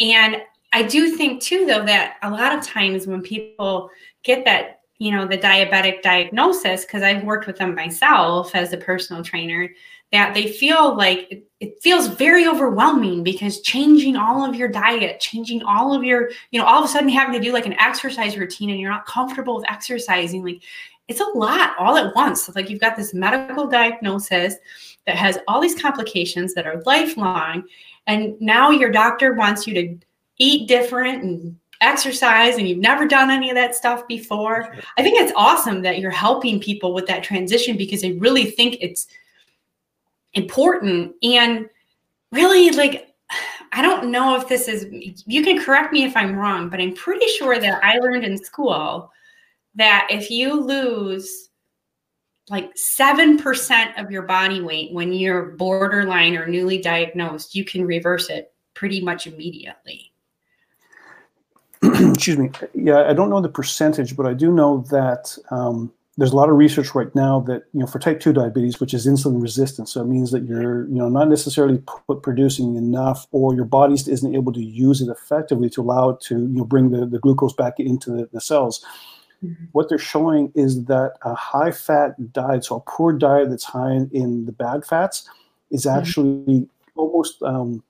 And 0.00 0.42
I 0.72 0.82
do 0.82 1.16
think 1.16 1.40
too, 1.40 1.64
though, 1.66 1.84
that 1.84 2.16
a 2.22 2.30
lot 2.30 2.56
of 2.56 2.64
times 2.64 3.06
when 3.06 3.22
people 3.22 3.88
get 4.22 4.44
that 4.44 4.80
you 5.04 5.10
know 5.10 5.26
the 5.26 5.36
diabetic 5.36 6.00
diagnosis 6.00 6.84
because 6.84 7.02
i've 7.02 7.22
worked 7.24 7.46
with 7.46 7.58
them 7.58 7.74
myself 7.74 8.54
as 8.54 8.72
a 8.72 8.78
personal 8.78 9.22
trainer 9.22 9.68
that 10.12 10.32
they 10.32 10.46
feel 10.46 10.96
like 10.96 11.26
it, 11.30 11.44
it, 11.60 11.82
feels 11.82 12.06
very 12.06 12.46
overwhelming 12.46 13.24
because 13.24 13.60
changing 13.60 14.16
all 14.16 14.44
of 14.44 14.54
your 14.54 14.68
diet 14.68 15.20
changing 15.20 15.62
all 15.62 15.94
of 15.94 16.02
your 16.02 16.30
you 16.50 16.58
know 16.58 16.66
all 16.66 16.78
of 16.78 16.84
a 16.84 16.88
sudden 16.88 17.08
having 17.08 17.38
to 17.38 17.46
do 17.46 17.52
like 17.52 17.66
an 17.66 17.78
exercise 17.78 18.38
routine 18.38 18.70
and 18.70 18.80
you're 18.80 18.90
not 18.90 19.06
comfortable 19.06 19.56
with 19.56 19.70
exercising 19.70 20.42
like 20.42 20.62
it's 21.06 21.20
a 21.20 21.38
lot 21.38 21.74
all 21.78 21.98
at 21.98 22.14
once. 22.14 22.46
So 22.46 22.52
like 22.54 22.70
you've 22.70 22.80
got 22.80 22.96
this 22.96 23.12
medical 23.12 23.66
diagnosis 23.66 24.54
that 25.06 25.16
has 25.16 25.38
all 25.46 25.60
these 25.60 25.78
complications 25.80 26.54
that 26.54 26.66
are 26.66 26.82
lifelong 26.86 27.64
and 28.06 28.40
now 28.40 28.70
your 28.70 28.90
doctor 28.90 29.34
wants 29.34 29.66
you 29.66 29.74
to 29.74 29.98
eat 30.38 30.66
different 30.66 31.22
and 31.22 31.56
exercise 31.84 32.56
and 32.56 32.68
you've 32.68 32.78
never 32.78 33.06
done 33.06 33.30
any 33.30 33.50
of 33.50 33.56
that 33.56 33.74
stuff 33.74 34.06
before. 34.08 34.74
I 34.96 35.02
think 35.02 35.18
it's 35.18 35.32
awesome 35.36 35.82
that 35.82 35.98
you're 35.98 36.10
helping 36.10 36.60
people 36.60 36.94
with 36.94 37.06
that 37.06 37.22
transition 37.22 37.76
because 37.76 38.02
they 38.02 38.12
really 38.12 38.46
think 38.46 38.78
it's 38.80 39.06
important 40.32 41.14
and 41.22 41.68
really 42.32 42.70
like 42.70 43.14
I 43.72 43.82
don't 43.82 44.10
know 44.10 44.36
if 44.36 44.48
this 44.48 44.68
is 44.68 44.86
you 45.26 45.42
can 45.42 45.60
correct 45.60 45.92
me 45.92 46.04
if 46.04 46.16
I'm 46.16 46.36
wrong, 46.36 46.68
but 46.68 46.80
I'm 46.80 46.94
pretty 46.94 47.26
sure 47.28 47.58
that 47.58 47.82
I 47.82 47.98
learned 47.98 48.24
in 48.24 48.42
school 48.42 49.10
that 49.74 50.06
if 50.10 50.30
you 50.30 50.60
lose 50.60 51.50
like 52.50 52.70
7% 52.76 54.00
of 54.00 54.10
your 54.10 54.22
body 54.22 54.60
weight 54.60 54.92
when 54.92 55.12
you're 55.12 55.56
borderline 55.56 56.36
or 56.36 56.46
newly 56.46 56.78
diagnosed, 56.78 57.54
you 57.54 57.64
can 57.64 57.84
reverse 57.84 58.28
it 58.30 58.52
pretty 58.74 59.00
much 59.00 59.26
immediately. 59.26 60.12
Excuse 62.14 62.38
me. 62.38 62.50
Yeah, 62.74 63.04
I 63.08 63.12
don't 63.12 63.30
know 63.30 63.40
the 63.40 63.48
percentage, 63.48 64.16
but 64.16 64.26
I 64.26 64.34
do 64.34 64.52
know 64.52 64.84
that 64.90 65.36
um, 65.50 65.92
there's 66.16 66.32
a 66.32 66.36
lot 66.36 66.48
of 66.48 66.56
research 66.56 66.94
right 66.94 67.12
now 67.14 67.40
that 67.40 67.64
you 67.72 67.80
know 67.80 67.86
for 67.86 67.98
type 67.98 68.20
two 68.20 68.32
diabetes, 68.32 68.80
which 68.80 68.94
is 68.94 69.06
insulin 69.06 69.42
resistant. 69.42 69.88
So 69.88 70.00
it 70.00 70.06
means 70.06 70.30
that 70.30 70.44
you're 70.44 70.86
you 70.86 70.94
know 70.94 71.08
not 71.08 71.28
necessarily 71.28 71.78
p- 71.78 72.14
producing 72.22 72.76
enough, 72.76 73.26
or 73.32 73.54
your 73.54 73.64
body 73.64 73.94
isn't 73.94 74.34
able 74.34 74.52
to 74.52 74.62
use 74.62 75.00
it 75.00 75.08
effectively 75.08 75.68
to 75.70 75.82
allow 75.82 76.10
it 76.10 76.20
to 76.22 76.34
you 76.34 76.58
know 76.58 76.64
bring 76.64 76.90
the, 76.90 77.06
the 77.06 77.18
glucose 77.18 77.52
back 77.52 77.80
into 77.80 78.10
the, 78.10 78.28
the 78.32 78.40
cells. 78.40 78.84
Mm-hmm. 79.42 79.64
What 79.72 79.88
they're 79.88 79.98
showing 79.98 80.52
is 80.54 80.84
that 80.84 81.14
a 81.22 81.34
high 81.34 81.72
fat 81.72 82.32
diet, 82.32 82.64
so 82.64 82.76
a 82.76 82.80
poor 82.80 83.12
diet 83.12 83.50
that's 83.50 83.64
high 83.64 83.92
in, 83.92 84.10
in 84.12 84.46
the 84.46 84.52
bad 84.52 84.84
fats, 84.86 85.28
is 85.70 85.84
mm-hmm. 85.84 85.98
actually 85.98 86.30
mm-hmm. 86.46 87.00
almost 87.00 87.42
um, 87.42 87.82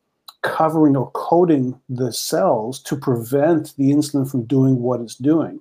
covering 0.45 0.95
or 0.95 1.11
coating 1.13 1.79
the 1.89 2.13
cells 2.13 2.79
to 2.79 2.95
prevent 2.95 3.75
the 3.77 3.91
insulin 3.91 4.31
from 4.31 4.45
doing 4.45 4.81
what 4.81 5.01
it's 5.01 5.17
doing. 5.17 5.59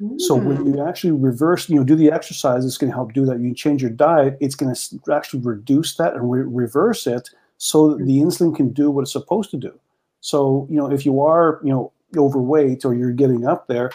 Mm. 0.00 0.20
So 0.20 0.34
when 0.34 0.56
hmm. 0.56 0.74
you 0.74 0.84
actually 0.84 1.12
reverse, 1.12 1.68
you 1.68 1.76
know, 1.76 1.84
do 1.84 1.94
the 1.94 2.10
exercise, 2.10 2.64
it's 2.64 2.78
going 2.78 2.90
to 2.90 2.96
help 2.96 3.12
do 3.12 3.24
that. 3.26 3.38
You 3.38 3.54
change 3.54 3.80
your 3.80 3.92
diet, 3.92 4.36
it's 4.40 4.56
going 4.56 4.74
to 4.74 5.14
actually 5.14 5.40
reduce 5.40 5.96
that 5.96 6.14
and 6.14 6.28
re- 6.28 6.42
reverse 6.42 7.06
it 7.06 7.30
so 7.58 7.90
that 7.90 8.04
the 8.04 8.18
insulin 8.18 8.56
can 8.56 8.72
do 8.72 8.90
what 8.90 9.02
it's 9.02 9.12
supposed 9.12 9.50
to 9.52 9.56
do. 9.56 9.78
So, 10.20 10.66
you 10.70 10.76
know, 10.76 10.90
if 10.90 11.06
you 11.06 11.20
are, 11.20 11.60
you 11.62 11.70
know, 11.70 11.92
overweight 12.16 12.84
or 12.84 12.94
you're 12.94 13.12
getting 13.12 13.46
up 13.46 13.68
there, 13.68 13.90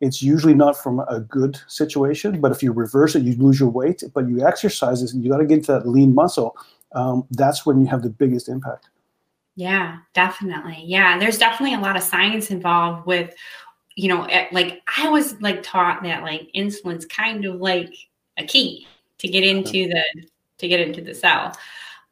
it's 0.00 0.22
usually 0.22 0.54
not 0.54 0.76
from 0.76 1.00
a 1.00 1.20
good 1.20 1.60
situation. 1.68 2.40
But 2.40 2.50
if 2.50 2.62
you 2.62 2.72
reverse 2.72 3.14
it, 3.14 3.22
you 3.22 3.34
lose 3.36 3.60
your 3.60 3.68
weight, 3.68 4.02
but 4.14 4.28
you 4.28 4.46
exercise 4.46 5.02
this, 5.02 5.12
and 5.12 5.22
you 5.22 5.30
got 5.30 5.38
to 5.38 5.46
get 5.46 5.58
into 5.58 5.72
that 5.72 5.86
lean 5.86 6.14
muscle. 6.14 6.56
Um, 6.94 7.26
that's 7.30 7.66
when 7.66 7.80
you 7.80 7.86
have 7.86 8.02
the 8.02 8.10
biggest 8.10 8.48
impact. 8.48 8.88
Yeah, 9.56 9.98
definitely. 10.12 10.82
Yeah, 10.84 11.18
there's 11.18 11.38
definitely 11.38 11.74
a 11.74 11.80
lot 11.80 11.96
of 11.96 12.02
science 12.02 12.50
involved 12.50 13.06
with, 13.06 13.34
you 13.96 14.08
know, 14.08 14.24
eh, 14.24 14.48
like 14.52 14.82
I 14.98 15.08
was 15.08 15.40
like 15.40 15.62
taught 15.62 16.02
that 16.02 16.22
like 16.22 16.50
insulin's 16.54 17.06
kind 17.06 17.44
of 17.46 17.56
like 17.56 17.92
a 18.38 18.44
key 18.44 18.86
to 19.18 19.28
get 19.28 19.44
into 19.44 19.88
the 19.88 20.04
to 20.58 20.68
get 20.68 20.80
into 20.80 21.00
the 21.00 21.14
cell. 21.14 21.52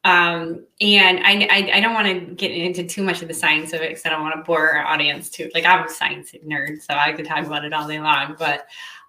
Um, 0.03 0.65
and 0.81 1.19
I, 1.23 1.47
I, 1.51 1.71
I 1.75 1.79
don't 1.81 1.93
want 1.95 2.07
to 2.07 2.35
get 2.35 2.51
into 2.51 2.83
too 2.85 3.03
much 3.03 3.21
of 3.23 3.27
the 3.27 3.33
science 3.33 3.73
of 3.73 3.81
it 3.81 3.89
because 3.89 4.05
I 4.05 4.09
don't 4.09 4.21
want 4.21 4.35
to 4.35 4.43
bore 4.43 4.71
our 4.71 4.85
audience 4.85 5.29
too. 5.29 5.49
Like 5.53 5.65
I'm 5.65 5.85
a 5.85 5.89
science 5.89 6.31
nerd, 6.45 6.81
so 6.81 6.95
I 6.95 7.13
could 7.13 7.25
talk 7.25 7.45
about 7.45 7.65
it 7.65 7.73
all 7.73 7.87
day 7.87 7.99
long. 7.99 8.35
But 8.39 8.67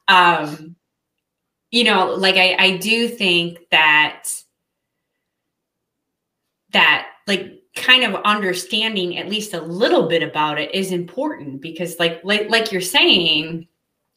um, 0.09 0.77
you 1.71 1.85
know, 1.85 2.15
like 2.15 2.37
I, 2.37 2.57
I 2.59 2.77
do 2.79 3.09
think 3.09 3.61
that 3.71 4.29
that 6.73 7.09
like 7.27 7.63
kind 7.77 8.05
of 8.05 8.15
understanding 8.25 9.19
at 9.19 9.29
least 9.29 9.55
a 9.55 9.61
little 9.61 10.09
bit 10.09 10.23
about 10.23 10.59
it 10.59 10.75
is 10.75 10.93
important 10.93 11.61
because 11.61 11.99
like 11.99 12.21
like, 12.25 12.49
like 12.51 12.73
you're 12.73 12.81
saying 12.81 13.67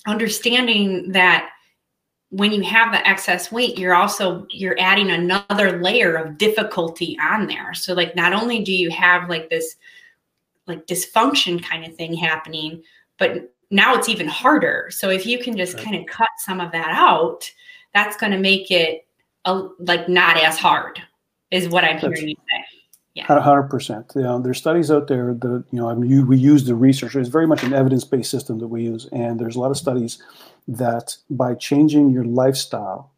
understanding 0.07 1.11
that 1.11 1.49
when 2.29 2.51
you 2.51 2.61
have 2.61 2.91
the 2.91 3.07
excess 3.07 3.51
weight 3.51 3.77
you're 3.77 3.93
also 3.93 4.47
you're 4.49 4.79
adding 4.79 5.11
another 5.11 5.81
layer 5.81 6.15
of 6.15 6.37
difficulty 6.37 7.17
on 7.21 7.47
there. 7.47 7.73
So 7.73 7.93
like 7.93 8.15
not 8.15 8.33
only 8.33 8.63
do 8.63 8.73
you 8.73 8.89
have 8.91 9.29
like 9.29 9.49
this 9.49 9.75
like 10.67 10.87
dysfunction 10.87 11.63
kind 11.63 11.85
of 11.85 11.95
thing 11.95 12.13
happening 12.13 12.83
but 13.17 13.53
now 13.71 13.93
it's 13.93 14.09
even 14.09 14.27
harder. 14.27 14.87
So 14.89 15.09
if 15.09 15.25
you 15.25 15.37
can 15.37 15.55
just 15.55 15.75
right. 15.75 15.83
kind 15.83 15.95
of 15.97 16.05
cut 16.07 16.29
some 16.39 16.59
of 16.59 16.71
that 16.71 16.89
out 16.89 17.51
that's 17.93 18.17
going 18.17 18.31
to 18.31 18.37
make 18.37 18.71
it 18.71 19.05
a, 19.45 19.67
like 19.79 20.07
not 20.09 20.37
as 20.37 20.57
hard 20.57 21.01
is 21.51 21.69
what 21.69 21.83
i'm 21.83 21.97
hearing 21.97 22.29
you 22.29 22.35
say 22.35 22.78
Hundred 23.17 23.63
percent. 23.63 24.11
You 24.15 24.21
know, 24.21 24.39
there's 24.39 24.59
studies 24.59 24.89
out 24.89 25.07
there 25.07 25.33
that 25.33 25.63
you 25.71 25.79
know. 25.79 25.89
I 25.89 25.95
mean, 25.95 26.09
you, 26.09 26.25
we 26.25 26.37
use 26.37 26.65
the 26.65 26.75
research. 26.75 27.15
It's 27.15 27.27
very 27.27 27.47
much 27.47 27.63
an 27.63 27.73
evidence-based 27.73 28.29
system 28.29 28.59
that 28.59 28.67
we 28.67 28.83
use, 28.83 29.07
and 29.11 29.39
there's 29.39 29.55
a 29.55 29.59
lot 29.59 29.71
of 29.71 29.77
studies 29.77 30.21
that 30.67 31.17
by 31.29 31.55
changing 31.55 32.11
your 32.11 32.23
lifestyle 32.23 33.11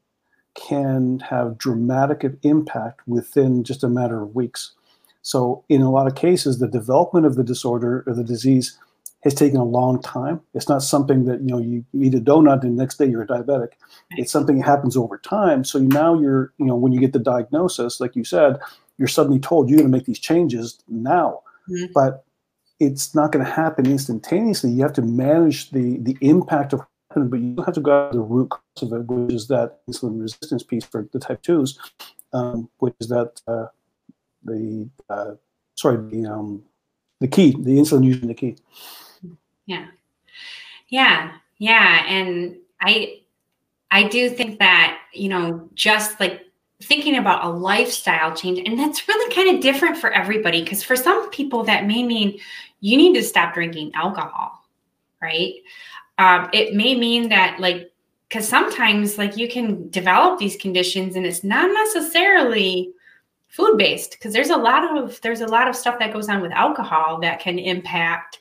can 0.56 1.20
have 1.20 1.58
dramatic 1.58 2.26
impact 2.44 3.02
within 3.08 3.64
just 3.64 3.84
a 3.84 3.90
matter 3.90 4.22
of 4.22 4.36
weeks. 4.36 4.72
So, 5.22 5.64
in 5.70 5.82
a 5.82 5.92
lot 5.92 6.08
of 6.08 6.16
cases, 6.16 6.58
the 6.58 6.68
development 6.68 7.26
of 7.26 7.36
the 7.36 7.44
disorder 7.44 8.04
or 8.08 8.14
the 8.14 8.24
disease 8.24 8.78
has 9.24 9.34
taken 9.34 9.58
a 9.58 9.64
long 9.64 10.02
time. 10.02 10.42
It's 10.54 10.68
not 10.68 10.82
something 10.82 11.26
that 11.26 11.42
you 11.42 11.48
know 11.48 11.60
you 11.60 11.86
eat 11.94 12.16
a 12.16 12.20
donut 12.20 12.64
and 12.64 12.78
the 12.78 12.82
next 12.82 12.98
day 12.98 13.06
you're 13.06 13.24
a 13.24 13.28
diabetic. 13.28 13.74
It's 14.12 14.32
something 14.32 14.58
that 14.58 14.66
happens 14.66 14.98
over 14.98 15.18
time. 15.18 15.64
So 15.64 15.80
now 15.80 16.20
you're 16.20 16.54
you 16.58 16.66
know 16.66 16.76
when 16.76 16.92
you 16.92 17.00
get 17.00 17.14
the 17.14 17.20
diagnosis, 17.20 18.00
like 18.00 18.16
you 18.16 18.24
said, 18.24 18.60
you're 18.98 19.08
suddenly 19.08 19.40
told 19.40 19.70
you're 19.70 19.78
going 19.78 19.92
to 19.92 19.98
make 19.98 20.06
these 20.06 20.20
changes 20.20 20.80
now. 20.88 21.42
Mm-hmm. 21.70 21.92
But 21.94 22.26
it's 22.80 23.14
not 23.14 23.32
going 23.32 23.46
to 23.46 23.52
happen 23.52 23.86
instantaneously. 23.86 24.72
You 24.72 24.82
have 24.82 24.94
to 24.94 25.04
manage 25.04 25.72
the 25.72 25.98
the 26.00 26.18
impact 26.22 26.74
of 26.74 26.82
but 27.14 27.40
you 27.40 27.62
have 27.66 27.74
to 27.74 27.82
go 27.82 28.10
to 28.10 28.18
the 28.18 28.24
root 28.24 28.50
cause 28.50 28.84
of 28.84 28.94
it, 28.94 29.06
which 29.06 29.34
is 29.34 29.48
that 29.48 29.80
insulin 29.90 30.22
resistance 30.22 30.64
piece 30.64 30.86
for 30.86 31.08
the 31.12 31.20
type 31.20 31.42
twos, 31.42 31.78
um, 32.34 32.70
which 32.78 32.94
is 33.02 33.10
that 33.10 33.42
uh, 33.48 33.66
the 34.44 34.90
uh, 35.10 35.32
sorry 35.76 35.98
the 36.10 36.26
um, 36.26 36.64
the 37.20 37.28
key, 37.28 37.52
the 37.52 37.78
insulin 37.78 38.04
using 38.04 38.28
the 38.28 38.34
key. 38.34 38.56
Yeah, 39.66 39.88
yeah, 40.90 41.34
yeah, 41.58 42.06
and 42.08 42.58
I 42.82 43.22
I 43.92 44.08
do 44.08 44.30
think 44.30 44.60
that 44.60 45.00
you 45.14 45.30
know 45.30 45.70
just 45.76 46.20
like 46.20 46.46
thinking 46.84 47.18
about 47.18 47.46
a 47.46 47.50
lifestyle 47.50 48.36
change 48.36 48.60
and 48.68 48.80
that's 48.80 49.08
really 49.08 49.36
kind 49.36 49.56
of 49.56 49.62
different 49.62 49.98
for 49.98 50.12
everybody 50.12 50.64
because 50.64 50.82
for 50.84 50.96
some 50.96 51.30
people 51.30 51.64
that 51.64 51.86
may 51.86 52.02
mean 52.02 52.40
you 52.80 52.98
need 52.98 53.14
to 53.14 53.22
stop 53.22 53.54
drinking 53.54 53.92
alcohol 53.94 54.62
right? 55.22 55.54
Um, 56.18 56.50
it 56.54 56.74
may 56.74 56.96
mean 56.96 57.30
that 57.30 57.60
like 57.60 57.92
because 58.28 58.48
sometimes 58.48 59.18
like 59.18 59.38
you 59.38 59.48
can 59.48 59.90
develop 59.90 60.40
these 60.40 60.56
conditions 60.56 61.16
and 61.16 61.26
it's 61.26 61.44
not 61.44 61.70
necessarily 61.72 62.92
food 63.48 63.78
based 63.78 64.12
because 64.12 64.34
there's 64.34 64.50
a 64.50 64.58
lot 64.58 64.98
of 64.98 65.20
there's 65.22 65.42
a 65.42 65.48
lot 65.48 65.68
of 65.68 65.76
stuff 65.76 66.00
that 66.00 66.14
goes 66.14 66.30
on 66.30 66.42
with 66.42 66.52
alcohol 66.52 67.20
that 67.20 67.40
can 67.40 67.60
impact 67.60 68.40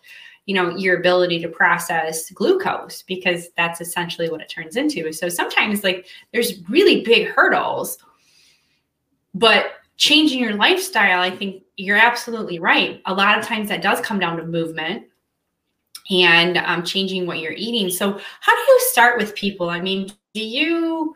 you 0.51 0.55
know 0.55 0.77
your 0.77 0.99
ability 0.99 1.39
to 1.41 1.49
process 1.49 2.31
glucose 2.31 3.03
because 3.03 3.51
that's 3.57 3.81
essentially 3.81 4.29
what 4.29 4.41
it 4.41 4.49
turns 4.49 4.77
into 4.77 5.13
so 5.13 5.29
sometimes 5.29 5.85
like 5.85 6.07
there's 6.33 6.69
really 6.69 7.03
big 7.03 7.29
hurdles 7.29 7.99
but 9.35 9.75
changing 10.01 10.41
your 10.41 10.55
lifestyle, 10.55 11.21
I 11.21 11.31
think 11.31 11.63
you're 11.77 11.97
absolutely 11.97 12.59
right. 12.59 13.03
A 13.07 13.15
lot 13.15 13.39
of 13.39 13.45
times 13.45 13.69
that 13.69 13.83
does 13.83 14.01
come 14.01 14.19
down 14.19 14.39
to 14.39 14.45
movement 14.45 15.05
and 16.11 16.57
um, 16.57 16.83
changing 16.85 17.27
what 17.27 17.39
you're 17.39 17.53
eating. 17.53 17.91
So, 17.91 18.19
how 18.41 18.57
do 18.57 18.73
you 18.73 18.81
start 18.91 19.19
with 19.19 19.35
people? 19.35 19.69
I 19.69 19.81
mean, 19.81 20.11
do 20.35 20.43
you 20.43 21.15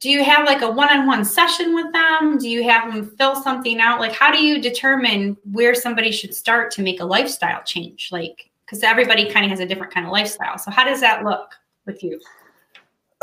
do 0.00 0.10
you 0.10 0.24
have 0.24 0.46
like 0.46 0.62
a 0.62 0.70
one-on-one 0.70 1.24
session 1.24 1.74
with 1.74 1.92
them? 1.92 2.38
Do 2.38 2.48
you 2.48 2.64
have 2.64 2.92
them 2.92 3.14
fill 3.16 3.36
something 3.36 3.78
out? 3.78 4.00
Like, 4.00 4.12
how 4.12 4.32
do 4.32 4.44
you 4.44 4.60
determine 4.60 5.36
where 5.52 5.74
somebody 5.74 6.10
should 6.10 6.34
start 6.34 6.72
to 6.72 6.82
make 6.82 7.00
a 7.00 7.04
lifestyle 7.04 7.62
change? 7.62 8.08
Like, 8.10 8.50
because 8.66 8.82
everybody 8.82 9.30
kind 9.30 9.44
of 9.44 9.50
has 9.50 9.60
a 9.60 9.66
different 9.66 9.92
kind 9.92 10.06
of 10.06 10.12
lifestyle. 10.12 10.58
So, 10.58 10.70
how 10.70 10.84
does 10.84 11.00
that 11.00 11.24
look 11.24 11.50
with 11.86 12.02
you? 12.02 12.20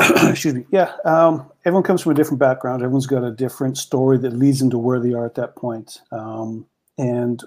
excuse 0.00 0.54
me. 0.54 0.64
Yeah, 0.70 0.92
um, 1.04 1.50
everyone 1.64 1.82
comes 1.82 2.02
from 2.02 2.12
a 2.12 2.14
different 2.14 2.38
background. 2.38 2.82
Everyone's 2.82 3.06
got 3.06 3.24
a 3.24 3.30
different 3.30 3.76
story 3.78 4.18
that 4.18 4.32
leads 4.32 4.60
them 4.60 4.70
to 4.70 4.78
where 4.78 5.00
they 5.00 5.12
are 5.12 5.26
at 5.26 5.34
that 5.34 5.56
point. 5.56 6.00
Um, 6.10 6.66
And 6.98 7.42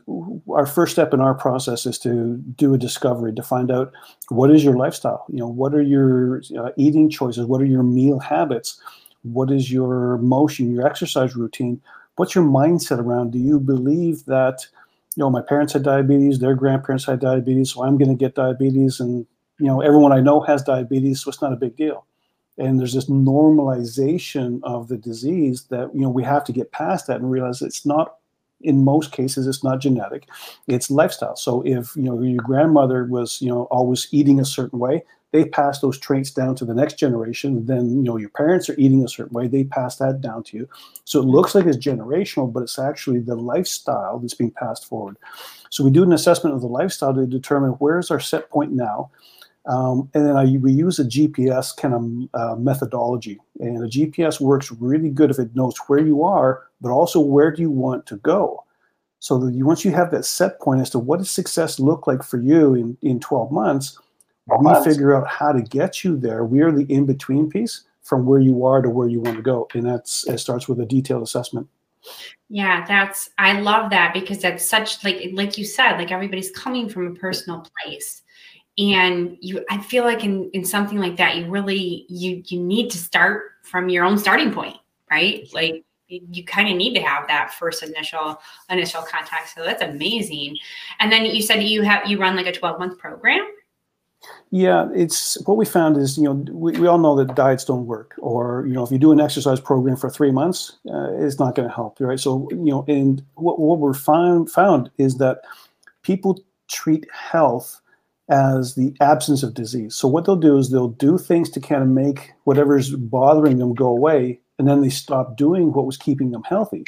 our 0.49 0.65
first 0.65 0.93
step 0.93 1.13
in 1.13 1.21
our 1.21 1.35
process 1.35 1.85
is 1.85 1.99
to 1.99 2.37
do 2.57 2.73
a 2.73 2.77
discovery 2.77 3.33
to 3.35 3.43
find 3.43 3.69
out 3.69 3.91
what 4.29 4.49
is 4.49 4.63
your 4.63 4.75
lifestyle. 4.75 5.25
You 5.29 5.39
know, 5.39 5.47
what 5.47 5.75
are 5.75 5.81
your 5.81 6.41
uh, 6.57 6.71
eating 6.75 7.07
choices? 7.07 7.45
What 7.45 7.61
are 7.61 7.65
your 7.65 7.83
meal 7.83 8.17
habits? 8.17 8.81
What 9.21 9.51
is 9.51 9.71
your 9.71 10.17
motion, 10.17 10.73
your 10.73 10.87
exercise 10.87 11.35
routine? 11.35 11.81
What's 12.15 12.33
your 12.33 12.45
mindset 12.45 12.97
around? 12.99 13.31
Do 13.31 13.37
you 13.37 13.59
believe 13.59 14.25
that, 14.25 14.65
you 15.15 15.21
know, 15.21 15.29
my 15.29 15.41
parents 15.41 15.73
had 15.73 15.83
diabetes, 15.83 16.39
their 16.39 16.55
grandparents 16.55 17.05
had 17.05 17.19
diabetes, 17.19 17.71
so 17.71 17.83
I'm 17.83 17.97
going 17.97 18.09
to 18.09 18.15
get 18.15 18.35
diabetes, 18.35 18.99
and 18.99 19.25
you 19.59 19.67
know, 19.67 19.81
everyone 19.81 20.11
I 20.11 20.19
know 20.19 20.41
has 20.41 20.63
diabetes, 20.63 21.21
so 21.21 21.29
it's 21.29 21.41
not 21.41 21.53
a 21.53 21.57
big 21.57 21.75
deal. 21.75 22.05
And 22.57 22.79
there's 22.79 22.93
this 22.93 23.09
normalization 23.09 24.59
of 24.63 24.87
the 24.87 24.97
disease 24.97 25.63
that 25.69 25.89
you 25.93 26.01
know 26.01 26.09
we 26.09 26.23
have 26.23 26.43
to 26.45 26.51
get 26.53 26.71
past 26.71 27.07
that 27.07 27.19
and 27.19 27.31
realize 27.31 27.61
it's 27.61 27.85
not 27.85 28.17
in 28.61 28.83
most 28.83 29.11
cases 29.11 29.45
it's 29.45 29.63
not 29.63 29.81
genetic 29.81 30.25
it's 30.67 30.89
lifestyle 30.89 31.35
so 31.35 31.61
if 31.65 31.95
you 31.97 32.03
know 32.03 32.21
your 32.21 32.41
grandmother 32.41 33.03
was 33.05 33.41
you 33.41 33.49
know 33.49 33.63
always 33.63 34.07
eating 34.11 34.39
a 34.39 34.45
certain 34.45 34.79
way 34.79 35.03
they 35.33 35.43
pass 35.43 35.81
those 35.81 35.99
traits 35.99 36.31
down 36.31 36.55
to 36.55 36.63
the 36.63 36.73
next 36.73 36.97
generation 36.97 37.65
then 37.65 37.89
you 37.89 38.01
know 38.01 38.15
your 38.15 38.29
parents 38.29 38.69
are 38.69 38.75
eating 38.77 39.03
a 39.03 39.09
certain 39.09 39.33
way 39.33 39.47
they 39.47 39.65
pass 39.65 39.97
that 39.97 40.21
down 40.21 40.41
to 40.43 40.55
you 40.55 40.69
so 41.03 41.19
it 41.19 41.25
looks 41.25 41.53
like 41.53 41.65
it's 41.65 41.77
generational 41.77 42.51
but 42.51 42.63
it's 42.63 42.79
actually 42.79 43.19
the 43.19 43.35
lifestyle 43.35 44.19
that's 44.19 44.33
being 44.33 44.51
passed 44.51 44.85
forward 44.85 45.17
so 45.69 45.83
we 45.83 45.91
do 45.91 46.03
an 46.03 46.13
assessment 46.13 46.55
of 46.55 46.61
the 46.61 46.67
lifestyle 46.67 47.13
to 47.13 47.25
determine 47.25 47.71
where's 47.71 48.09
our 48.09 48.19
set 48.19 48.49
point 48.49 48.71
now 48.71 49.11
um, 49.65 50.09
and 50.13 50.25
then 50.25 50.35
I, 50.35 50.57
we 50.57 50.73
use 50.73 50.99
a 50.99 51.05
GPS 51.05 51.75
kind 51.75 51.93
of 51.93 52.39
uh, 52.39 52.55
methodology. 52.55 53.39
And 53.59 53.77
a 53.77 53.87
GPS 53.87 54.41
works 54.41 54.71
really 54.71 55.09
good 55.09 55.31
if 55.31 55.39
it 55.39 55.55
knows 55.55 55.77
where 55.87 55.99
you 55.99 56.23
are, 56.23 56.63
but 56.81 56.91
also 56.91 57.19
where 57.19 57.51
do 57.51 57.61
you 57.61 57.71
want 57.71 58.05
to 58.07 58.17
go. 58.17 58.63
So 59.19 59.37
that 59.39 59.53
you, 59.53 59.65
once 59.65 59.85
you 59.85 59.91
have 59.91 60.11
that 60.11 60.25
set 60.25 60.59
point 60.59 60.81
as 60.81 60.89
to 60.89 60.99
what 60.99 61.19
does 61.19 61.31
success 61.31 61.79
look 61.79 62.07
like 62.07 62.23
for 62.23 62.37
you 62.37 62.73
in, 62.73 62.97
in 63.01 63.21
12 63.21 63.51
months, 63.53 63.97
we 64.47 64.83
figure 64.83 65.15
out 65.15 65.27
how 65.27 65.51
to 65.51 65.61
get 65.61 66.03
you 66.03 66.17
there. 66.17 66.43
We 66.43 66.61
are 66.61 66.71
the 66.71 66.85
in-between 66.91 67.49
piece 67.49 67.83
from 68.01 68.25
where 68.25 68.39
you 68.39 68.65
are 68.65 68.81
to 68.81 68.89
where 68.89 69.07
you 69.07 69.21
want 69.21 69.37
to 69.37 69.43
go. 69.43 69.67
And 69.73 69.85
that's 69.85 70.27
it 70.27 70.39
starts 70.39 70.67
with 70.67 70.79
a 70.81 70.85
detailed 70.85 71.23
assessment. 71.23 71.67
Yeah, 72.49 72.85
that's 72.85 73.29
I 73.37 73.59
love 73.61 73.89
that 73.91 74.13
because 74.13 74.39
that's 74.39 74.65
such 74.65 75.03
like 75.03 75.29
like 75.33 75.57
you 75.57 75.65
said, 75.65 75.97
like 75.97 76.11
everybody's 76.11 76.51
coming 76.51 76.89
from 76.89 77.07
a 77.07 77.15
personal 77.15 77.65
place 77.81 78.23
and 78.77 79.37
you 79.39 79.63
i 79.69 79.77
feel 79.77 80.03
like 80.03 80.23
in 80.23 80.49
in 80.51 80.65
something 80.65 80.97
like 80.97 81.15
that 81.17 81.37
you 81.37 81.45
really 81.45 82.05
you 82.09 82.41
you 82.47 82.59
need 82.59 82.89
to 82.89 82.97
start 82.97 83.51
from 83.61 83.87
your 83.87 84.03
own 84.03 84.17
starting 84.17 84.51
point 84.51 84.75
right 85.11 85.47
like 85.53 85.83
you 86.07 86.43
kind 86.43 86.69
of 86.69 86.75
need 86.75 86.93
to 86.93 87.01
have 87.01 87.27
that 87.27 87.53
first 87.53 87.83
initial 87.83 88.39
initial 88.69 89.01
contact 89.03 89.53
so 89.53 89.63
that's 89.63 89.83
amazing 89.83 90.57
and 90.99 91.11
then 91.11 91.25
you 91.25 91.41
said 91.41 91.61
you 91.61 91.83
have 91.83 92.07
you 92.07 92.19
run 92.19 92.35
like 92.35 92.47
a 92.47 92.51
12 92.51 92.79
month 92.79 92.97
program 92.97 93.47
yeah 94.51 94.87
it's 94.93 95.41
what 95.47 95.57
we 95.57 95.65
found 95.65 95.97
is 95.97 96.17
you 96.17 96.23
know 96.23 96.33
we, 96.51 96.71
we 96.79 96.87
all 96.87 96.97
know 96.97 97.15
that 97.15 97.35
diets 97.35 97.65
don't 97.65 97.85
work 97.85 98.13
or 98.19 98.65
you 98.67 98.73
know 98.73 98.83
if 98.83 98.91
you 98.91 98.97
do 98.97 99.11
an 99.11 99.19
exercise 99.19 99.59
program 99.59 99.95
for 99.95 100.09
three 100.09 100.31
months 100.31 100.77
uh, 100.93 101.11
it's 101.13 101.39
not 101.39 101.55
going 101.55 101.67
to 101.67 101.73
help 101.73 101.99
right 101.99 102.19
so 102.19 102.47
you 102.51 102.71
know 102.71 102.85
and 102.87 103.23
what, 103.35 103.59
what 103.59 103.79
we're 103.79 103.93
found 103.93 104.49
found 104.49 104.89
is 104.97 105.17
that 105.17 105.41
people 106.03 106.43
treat 106.67 107.05
health 107.11 107.81
as 108.29 108.75
the 108.75 108.95
absence 109.01 109.43
of 109.43 109.53
disease. 109.53 109.95
So 109.95 110.07
what 110.07 110.25
they'll 110.25 110.35
do 110.35 110.57
is 110.57 110.69
they'll 110.69 110.87
do 110.87 111.17
things 111.17 111.49
to 111.51 111.59
kind 111.59 111.81
of 111.81 111.89
make 111.89 112.31
whatever's 112.45 112.91
bothering 112.91 113.57
them 113.57 113.73
go 113.73 113.87
away, 113.87 114.39
and 114.57 114.67
then 114.67 114.81
they 114.81 114.89
stop 114.89 115.35
doing 115.37 115.73
what 115.73 115.85
was 115.85 115.97
keeping 115.97 116.31
them 116.31 116.43
healthy. 116.43 116.83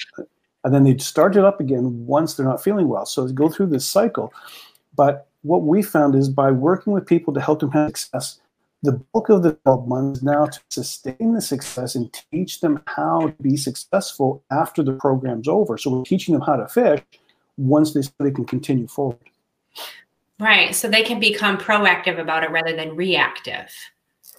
And 0.63 0.73
then 0.73 0.83
they 0.83 0.97
start 0.97 1.35
it 1.35 1.43
up 1.43 1.59
again 1.59 2.05
once 2.05 2.33
they're 2.33 2.45
not 2.45 2.63
feeling 2.63 2.87
well. 2.87 3.05
So 3.05 3.27
they 3.27 3.33
go 3.33 3.49
through 3.49 3.67
this 3.67 3.87
cycle. 3.87 4.33
But 4.95 5.27
what 5.45 5.61
we 5.61 5.83
found 5.83 6.15
is 6.15 6.27
by 6.27 6.49
working 6.49 6.91
with 6.91 7.05
people 7.05 7.31
to 7.33 7.39
help 7.39 7.59
them 7.59 7.71
have 7.71 7.89
success, 7.89 8.39
the 8.81 8.93
bulk 9.13 9.29
of 9.29 9.43
the 9.43 9.53
12 9.63 9.87
months 9.87 10.23
now 10.23 10.47
to 10.47 10.59
sustain 10.69 11.33
the 11.33 11.41
success 11.41 11.93
and 11.93 12.11
teach 12.31 12.61
them 12.61 12.81
how 12.87 13.27
to 13.27 13.43
be 13.43 13.55
successful 13.55 14.43
after 14.51 14.81
the 14.81 14.93
program's 14.93 15.47
over. 15.47 15.77
So 15.77 15.91
we're 15.91 16.03
teaching 16.03 16.33
them 16.33 16.41
how 16.41 16.55
to 16.55 16.67
fish 16.67 17.01
once 17.57 17.93
they, 17.93 18.01
they 18.19 18.31
can 18.31 18.45
continue 18.45 18.87
forward. 18.87 19.19
Right. 20.39 20.73
So 20.73 20.89
they 20.89 21.03
can 21.03 21.19
become 21.19 21.57
proactive 21.57 22.19
about 22.19 22.43
it 22.43 22.49
rather 22.49 22.75
than 22.75 22.95
reactive. 22.95 23.71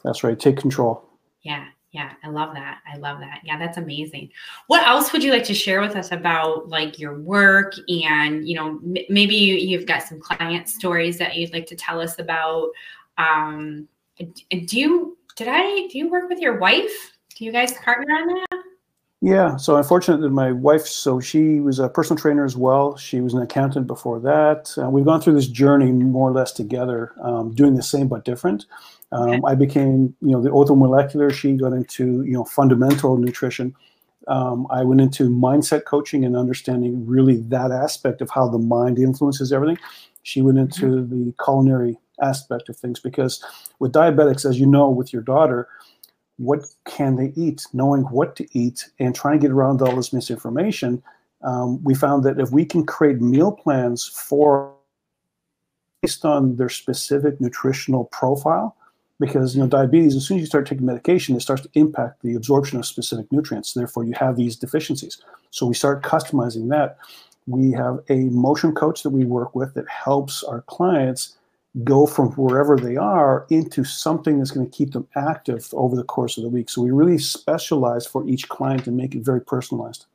That's 0.02 0.24
right. 0.24 0.38
Take 0.38 0.56
control. 0.56 1.02
Yeah. 1.42 1.66
Yeah. 1.92 2.12
I 2.22 2.28
love 2.28 2.52
that. 2.54 2.80
I 2.92 2.98
love 2.98 3.20
that. 3.20 3.40
Yeah. 3.44 3.58
That's 3.58 3.78
amazing. 3.78 4.30
What 4.66 4.86
else 4.86 5.12
would 5.12 5.24
you 5.24 5.32
like 5.32 5.44
to 5.44 5.54
share 5.54 5.80
with 5.80 5.96
us 5.96 6.12
about 6.12 6.68
like 6.68 6.98
your 6.98 7.18
work 7.20 7.74
and, 7.88 8.46
you 8.46 8.54
know, 8.54 8.80
m- 8.84 8.96
maybe 9.08 9.34
you, 9.34 9.54
you've 9.54 9.86
got 9.86 10.02
some 10.02 10.20
client 10.20 10.68
stories 10.68 11.16
that 11.18 11.36
you'd 11.36 11.52
like 11.52 11.66
to 11.66 11.76
tell 11.76 12.00
us 12.00 12.18
about. 12.18 12.68
Um, 13.18 13.88
do 14.18 14.78
you, 14.78 15.16
did 15.36 15.48
I, 15.48 15.86
do 15.90 15.98
you 15.98 16.10
work 16.10 16.28
with 16.28 16.38
your 16.38 16.58
wife? 16.58 17.12
Do 17.34 17.44
you 17.44 17.52
guys 17.52 17.72
partner 17.74 18.14
on 18.14 18.26
that? 18.28 18.62
Yeah, 19.22 19.56
so 19.56 19.76
unfortunately, 19.76 20.28
that 20.28 20.34
my 20.34 20.52
wife, 20.52 20.86
so 20.86 21.20
she 21.20 21.60
was 21.60 21.78
a 21.78 21.88
personal 21.88 22.20
trainer 22.20 22.44
as 22.44 22.56
well. 22.56 22.96
She 22.96 23.20
was 23.22 23.32
an 23.32 23.40
accountant 23.40 23.86
before 23.86 24.20
that. 24.20 24.72
Uh, 24.76 24.90
we've 24.90 25.06
gone 25.06 25.22
through 25.22 25.34
this 25.34 25.48
journey 25.48 25.90
more 25.90 26.28
or 26.28 26.32
less 26.32 26.52
together, 26.52 27.12
um, 27.22 27.54
doing 27.54 27.74
the 27.74 27.82
same 27.82 28.08
but 28.08 28.24
different. 28.24 28.66
Um. 29.16 29.44
I 29.44 29.54
became, 29.54 30.14
you 30.20 30.32
know, 30.32 30.42
the 30.42 30.50
orthomolecular. 30.50 31.32
She 31.32 31.56
got 31.56 31.72
into, 31.72 32.22
you 32.24 32.32
know, 32.32 32.44
fundamental 32.44 33.16
nutrition. 33.16 33.74
Um, 34.28 34.66
I 34.70 34.82
went 34.82 35.00
into 35.00 35.28
mindset 35.28 35.84
coaching 35.84 36.24
and 36.24 36.36
understanding 36.36 37.06
really 37.06 37.36
that 37.42 37.70
aspect 37.70 38.20
of 38.20 38.30
how 38.30 38.48
the 38.48 38.58
mind 38.58 38.98
influences 38.98 39.52
everything. 39.52 39.78
She 40.22 40.42
went 40.42 40.58
into 40.58 40.86
mm-hmm. 40.86 41.26
the 41.26 41.34
culinary 41.44 41.98
aspect 42.20 42.68
of 42.68 42.76
things 42.76 42.98
because 42.98 43.44
with 43.78 43.92
diabetics, 43.92 44.48
as 44.48 44.58
you 44.58 44.66
know, 44.66 44.88
with 44.90 45.12
your 45.12 45.22
daughter, 45.22 45.68
what 46.38 46.64
can 46.84 47.16
they 47.16 47.32
eat, 47.36 47.64
knowing 47.72 48.02
what 48.02 48.36
to 48.36 48.46
eat, 48.58 48.88
and 48.98 49.14
trying 49.14 49.38
to 49.38 49.42
get 49.42 49.52
around 49.52 49.80
all 49.80 49.94
this 49.96 50.12
misinformation, 50.12 51.02
um, 51.42 51.82
we 51.84 51.94
found 51.94 52.24
that 52.24 52.40
if 52.40 52.50
we 52.50 52.64
can 52.64 52.84
create 52.84 53.20
meal 53.20 53.52
plans 53.52 54.06
for 54.06 54.74
based 56.02 56.24
on 56.24 56.56
their 56.56 56.68
specific 56.68 57.40
nutritional 57.40 58.04
profile, 58.06 58.76
because 59.18 59.54
you 59.54 59.62
know 59.62 59.68
diabetes, 59.68 60.16
as 60.16 60.26
soon 60.26 60.38
as 60.38 60.42
you 60.42 60.46
start 60.46 60.66
taking 60.66 60.86
medication, 60.86 61.36
it 61.36 61.40
starts 61.40 61.62
to 61.62 61.70
impact 61.74 62.22
the 62.22 62.34
absorption 62.34 62.78
of 62.78 62.86
specific 62.86 63.30
nutrients. 63.32 63.72
Therefore, 63.72 64.04
you 64.04 64.14
have 64.18 64.36
these 64.36 64.56
deficiencies. 64.56 65.22
So 65.50 65.66
we 65.66 65.74
start 65.74 66.02
customizing 66.02 66.68
that. 66.70 66.98
We 67.46 67.72
have 67.72 68.00
a 68.08 68.24
motion 68.24 68.74
coach 68.74 69.02
that 69.02 69.10
we 69.10 69.24
work 69.24 69.54
with 69.54 69.74
that 69.74 69.88
helps 69.88 70.42
our 70.42 70.62
clients 70.62 71.36
go 71.84 72.06
from 72.06 72.30
wherever 72.32 72.76
they 72.76 72.96
are 72.96 73.46
into 73.50 73.84
something 73.84 74.38
that's 74.38 74.50
going 74.50 74.68
to 74.68 74.76
keep 74.76 74.92
them 74.92 75.06
active 75.14 75.68
over 75.72 75.94
the 75.94 76.04
course 76.04 76.38
of 76.38 76.42
the 76.42 76.48
week. 76.48 76.70
So 76.70 76.82
we 76.82 76.90
really 76.90 77.18
specialize 77.18 78.06
for 78.06 78.26
each 78.26 78.48
client 78.48 78.86
and 78.86 78.96
make 78.96 79.14
it 79.14 79.22
very 79.22 79.42
personalized. 79.42 80.06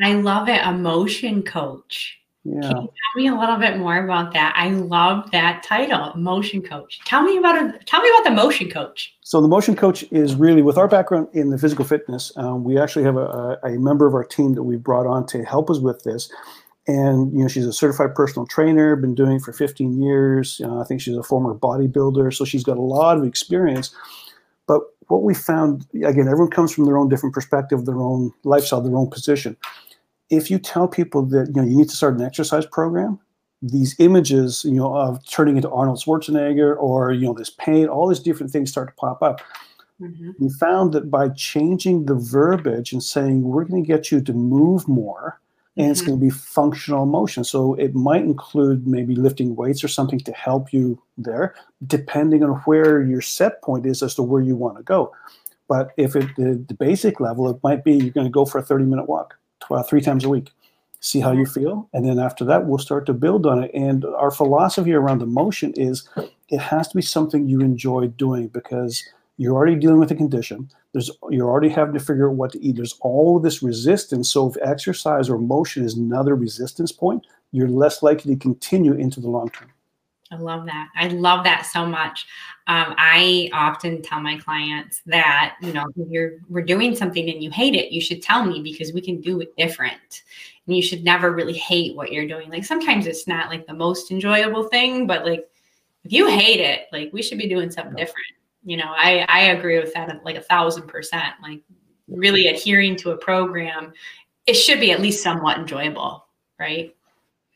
I 0.00 0.14
love 0.14 0.48
it. 0.48 0.60
A 0.64 0.72
motion 0.72 1.42
coach. 1.42 2.19
Yeah. 2.44 2.60
Can 2.60 2.70
you 2.70 2.72
tell 2.72 3.16
me 3.16 3.28
a 3.28 3.34
little 3.34 3.58
bit 3.58 3.76
more 3.76 4.02
about 4.02 4.32
that? 4.32 4.54
I 4.56 4.70
love 4.70 5.30
that 5.30 5.62
title, 5.62 6.12
motion 6.16 6.62
coach. 6.62 6.98
Tell 7.04 7.22
me 7.22 7.36
about 7.36 7.56
a, 7.56 7.78
tell 7.84 8.00
me 8.00 8.08
about 8.08 8.24
the 8.24 8.34
motion 8.34 8.70
coach. 8.70 9.14
So 9.20 9.42
the 9.42 9.48
motion 9.48 9.76
coach 9.76 10.04
is 10.10 10.34
really 10.34 10.62
with 10.62 10.78
our 10.78 10.88
background 10.88 11.28
in 11.34 11.50
the 11.50 11.58
physical 11.58 11.84
fitness. 11.84 12.32
Um, 12.36 12.64
we 12.64 12.78
actually 12.78 13.04
have 13.04 13.16
a, 13.16 13.58
a, 13.62 13.78
member 13.78 14.06
of 14.06 14.14
our 14.14 14.24
team 14.24 14.54
that 14.54 14.62
we've 14.62 14.82
brought 14.82 15.06
on 15.06 15.26
to 15.26 15.44
help 15.44 15.68
us 15.68 15.80
with 15.80 16.02
this 16.02 16.30
and 16.86 17.32
you 17.32 17.40
know 17.40 17.48
she's 17.48 17.66
a 17.66 17.72
certified 17.72 18.14
personal 18.14 18.46
trainer 18.46 18.96
been 18.96 19.14
doing 19.14 19.36
it 19.36 19.42
for 19.42 19.52
15 19.52 20.00
years 20.00 20.60
know, 20.60 20.80
i 20.80 20.84
think 20.84 21.00
she's 21.00 21.16
a 21.16 21.22
former 21.22 21.54
bodybuilder 21.54 22.34
so 22.34 22.44
she's 22.44 22.64
got 22.64 22.78
a 22.78 22.82
lot 22.82 23.18
of 23.18 23.24
experience 23.24 23.94
but 24.66 24.80
what 25.08 25.22
we 25.22 25.34
found 25.34 25.86
again 26.04 26.26
everyone 26.26 26.50
comes 26.50 26.72
from 26.72 26.86
their 26.86 26.96
own 26.96 27.08
different 27.08 27.34
perspective 27.34 27.84
their 27.84 28.00
own 28.00 28.32
lifestyle 28.44 28.80
their 28.80 28.96
own 28.96 29.10
position 29.10 29.56
if 30.30 30.50
you 30.50 30.58
tell 30.58 30.88
people 30.88 31.22
that 31.26 31.48
you 31.48 31.60
know 31.60 31.68
you 31.68 31.76
need 31.76 31.88
to 31.88 31.96
start 31.96 32.14
an 32.14 32.22
exercise 32.22 32.66
program 32.66 33.18
these 33.62 33.94
images 33.98 34.64
you 34.64 34.72
know 34.72 34.94
of 34.96 35.24
turning 35.26 35.56
into 35.56 35.70
arnold 35.70 35.98
schwarzenegger 35.98 36.76
or 36.78 37.12
you 37.12 37.26
know 37.26 37.34
this 37.34 37.50
pain 37.50 37.86
all 37.86 38.08
these 38.08 38.20
different 38.20 38.50
things 38.50 38.70
start 38.70 38.88
to 38.88 38.94
pop 38.94 39.22
up 39.22 39.40
mm-hmm. 40.00 40.30
we 40.38 40.48
found 40.48 40.92
that 40.92 41.10
by 41.10 41.28
changing 41.30 42.06
the 42.06 42.14
verbiage 42.14 42.92
and 42.92 43.02
saying 43.02 43.42
we're 43.42 43.64
going 43.64 43.82
to 43.82 43.86
get 43.86 44.10
you 44.10 44.20
to 44.20 44.32
move 44.32 44.88
more 44.88 45.40
and 45.76 45.84
mm-hmm. 45.84 45.92
it's 45.92 46.00
going 46.02 46.18
to 46.18 46.24
be 46.24 46.30
functional 46.30 47.06
motion. 47.06 47.44
So 47.44 47.74
it 47.74 47.94
might 47.94 48.22
include 48.22 48.88
maybe 48.88 49.14
lifting 49.14 49.54
weights 49.54 49.84
or 49.84 49.88
something 49.88 50.18
to 50.20 50.32
help 50.32 50.72
you 50.72 51.00
there, 51.16 51.54
depending 51.86 52.42
on 52.42 52.50
where 52.64 53.02
your 53.02 53.20
set 53.20 53.62
point 53.62 53.86
is 53.86 54.02
as 54.02 54.16
to 54.16 54.22
where 54.22 54.42
you 54.42 54.56
want 54.56 54.78
to 54.78 54.82
go. 54.82 55.12
But 55.68 55.92
if 55.96 56.16
it 56.16 56.26
the, 56.36 56.62
the 56.66 56.74
basic 56.74 57.20
level, 57.20 57.48
it 57.48 57.62
might 57.62 57.84
be 57.84 57.92
you're 57.92 58.10
going 58.10 58.26
to 58.26 58.30
go 58.30 58.44
for 58.44 58.58
a 58.58 58.62
30 58.62 58.84
minute 58.84 59.08
walk 59.08 59.36
Uh, 59.70 59.82
three 59.82 60.00
times 60.00 60.24
a 60.24 60.28
week, 60.28 60.50
see 61.00 61.20
how 61.20 61.32
you 61.32 61.46
feel, 61.46 61.88
and 61.92 62.04
then 62.04 62.18
after 62.18 62.44
that 62.44 62.66
we'll 62.66 62.78
start 62.78 63.06
to 63.06 63.12
build 63.12 63.46
on 63.46 63.62
it. 63.64 63.70
And 63.72 64.04
our 64.04 64.30
philosophy 64.30 64.92
around 64.92 65.22
emotion 65.22 65.72
is 65.76 66.08
it 66.48 66.60
has 66.60 66.88
to 66.88 66.96
be 66.96 67.02
something 67.02 67.46
you 67.46 67.60
enjoy 67.60 68.08
doing 68.08 68.48
because 68.48 69.02
you're 69.36 69.54
already 69.54 69.76
dealing 69.76 69.98
with 69.98 70.10
a 70.10 70.14
condition. 70.14 70.70
There's 70.92 71.10
you're 71.30 71.48
already 71.48 71.70
having 71.70 71.94
to 71.94 72.00
figure 72.00 72.28
out 72.28 72.36
what 72.36 72.52
to 72.52 72.62
eat. 72.62 72.76
There's 72.76 72.98
all 73.00 73.38
this 73.38 73.62
resistance. 73.62 74.30
So 74.30 74.50
if 74.50 74.56
exercise 74.60 75.30
or 75.30 75.38
motion 75.38 75.84
is 75.84 75.94
another 75.94 76.34
resistance 76.34 76.92
point, 76.92 77.26
you're 77.52 77.68
less 77.68 78.02
likely 78.02 78.34
to 78.34 78.40
continue 78.40 78.92
into 78.92 79.20
the 79.20 79.30
long 79.30 79.48
term. 79.50 79.70
I 80.32 80.36
love 80.36 80.66
that. 80.66 80.88
I 80.94 81.08
love 81.08 81.44
that 81.44 81.66
so 81.66 81.84
much. 81.84 82.26
Um, 82.66 82.94
I 82.96 83.50
often 83.52 84.00
tell 84.00 84.20
my 84.20 84.38
clients 84.38 85.02
that 85.06 85.56
you 85.60 85.72
know 85.72 85.86
if 85.96 86.08
you're 86.08 86.32
we're 86.48 86.62
doing 86.62 86.94
something 86.94 87.28
and 87.28 87.42
you 87.42 87.50
hate 87.50 87.74
it, 87.74 87.92
you 87.92 88.00
should 88.00 88.22
tell 88.22 88.44
me 88.44 88.62
because 88.62 88.92
we 88.92 89.00
can 89.00 89.20
do 89.20 89.40
it 89.40 89.56
different. 89.56 90.22
And 90.66 90.76
you 90.76 90.82
should 90.82 91.02
never 91.02 91.32
really 91.32 91.54
hate 91.54 91.96
what 91.96 92.12
you're 92.12 92.28
doing. 92.28 92.48
Like 92.48 92.64
sometimes 92.64 93.06
it's 93.06 93.26
not 93.26 93.50
like 93.50 93.66
the 93.66 93.74
most 93.74 94.12
enjoyable 94.12 94.64
thing, 94.64 95.06
but 95.06 95.26
like 95.26 95.48
if 96.04 96.12
you 96.12 96.28
hate 96.28 96.60
it, 96.60 96.86
like 96.92 97.12
we 97.12 97.22
should 97.22 97.38
be 97.38 97.48
doing 97.48 97.70
something 97.70 97.96
different. 97.96 98.26
You 98.64 98.76
know, 98.76 98.92
I 98.96 99.26
I 99.28 99.40
agree 99.46 99.78
with 99.80 99.92
that 99.94 100.24
like 100.24 100.36
a 100.36 100.42
thousand 100.42 100.86
percent. 100.86 101.34
Like 101.42 101.62
really 102.06 102.46
adhering 102.46 102.96
to 102.96 103.10
a 103.10 103.16
program, 103.16 103.92
it 104.46 104.54
should 104.54 104.80
be 104.80 104.92
at 104.92 105.00
least 105.00 105.22
somewhat 105.22 105.58
enjoyable, 105.58 106.26
right? 106.58 106.94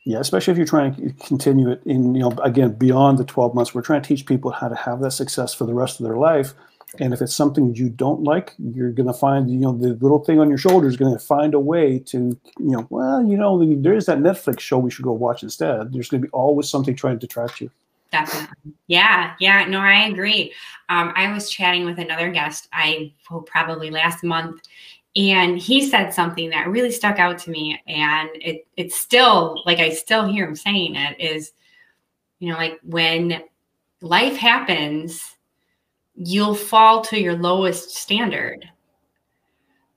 Yeah, 0.07 0.19
especially 0.19 0.51
if 0.51 0.57
you're 0.57 0.67
trying 0.67 0.95
to 0.95 1.25
continue 1.25 1.71
it 1.71 1.81
in, 1.83 2.13
you 2.13 2.21
know, 2.21 2.31
again, 2.43 2.73
beyond 2.73 3.17
the 3.17 3.25
12 3.25 3.55
months, 3.55 3.73
we're 3.73 3.81
trying 3.81 4.03
to 4.03 4.07
teach 4.07 4.27
people 4.27 4.51
how 4.51 4.67
to 4.67 4.75
have 4.75 5.01
that 5.01 5.11
success 5.11 5.53
for 5.53 5.65
the 5.65 5.73
rest 5.73 5.99
of 5.99 6.05
their 6.05 6.17
life. 6.17 6.53
And 6.99 7.11
if 7.11 7.21
it's 7.21 7.35
something 7.35 7.73
you 7.73 7.89
don't 7.89 8.23
like, 8.23 8.53
you're 8.59 8.91
going 8.91 9.07
to 9.07 9.13
find, 9.13 9.49
you 9.49 9.57
know, 9.57 9.75
the 9.75 9.95
little 9.95 10.23
thing 10.23 10.39
on 10.39 10.47
your 10.47 10.59
shoulder 10.59 10.87
is 10.87 10.95
going 10.95 11.11
to 11.11 11.19
find 11.19 11.55
a 11.55 11.59
way 11.59 11.99
to, 11.99 12.17
you 12.17 12.39
know, 12.57 12.85
well, 12.91 13.25
you 13.25 13.35
know, 13.35 13.59
there's 13.81 14.05
that 14.05 14.19
Netflix 14.19 14.59
show 14.59 14.77
we 14.77 14.91
should 14.91 15.03
go 15.03 15.11
watch 15.11 15.41
instead. 15.41 15.91
There's 15.91 16.07
going 16.07 16.21
to 16.21 16.27
be 16.27 16.31
always 16.31 16.69
something 16.69 16.95
trying 16.95 17.19
to 17.19 17.25
detract 17.25 17.59
you. 17.59 17.71
Definitely. 18.19 18.73
Yeah. 18.87 19.33
Yeah. 19.39 19.65
No, 19.65 19.79
I 19.79 20.05
agree. 20.05 20.53
Um, 20.87 21.11
I 21.15 21.33
was 21.33 21.49
chatting 21.49 21.85
with 21.85 21.99
another 21.99 22.31
guest, 22.31 22.69
I 22.71 23.13
well, 23.29 23.41
probably 23.41 23.89
last 23.89 24.23
month, 24.23 24.61
and 25.15 25.57
he 25.57 25.89
said 25.89 26.13
something 26.13 26.49
that 26.49 26.67
really 26.67 26.91
stuck 26.91 27.19
out 27.19 27.37
to 27.39 27.49
me 27.49 27.81
and 27.87 28.29
it 28.35 28.67
it's 28.75 28.97
still 28.97 29.61
like 29.65 29.79
i 29.79 29.89
still 29.89 30.27
hear 30.27 30.45
him 30.45 30.55
saying 30.55 30.95
it 30.95 31.19
is 31.19 31.53
you 32.39 32.51
know 32.51 32.57
like 32.57 32.79
when 32.83 33.41
life 34.01 34.35
happens 34.35 35.35
you'll 36.15 36.55
fall 36.55 37.01
to 37.01 37.19
your 37.19 37.35
lowest 37.35 37.91
standard 37.91 38.69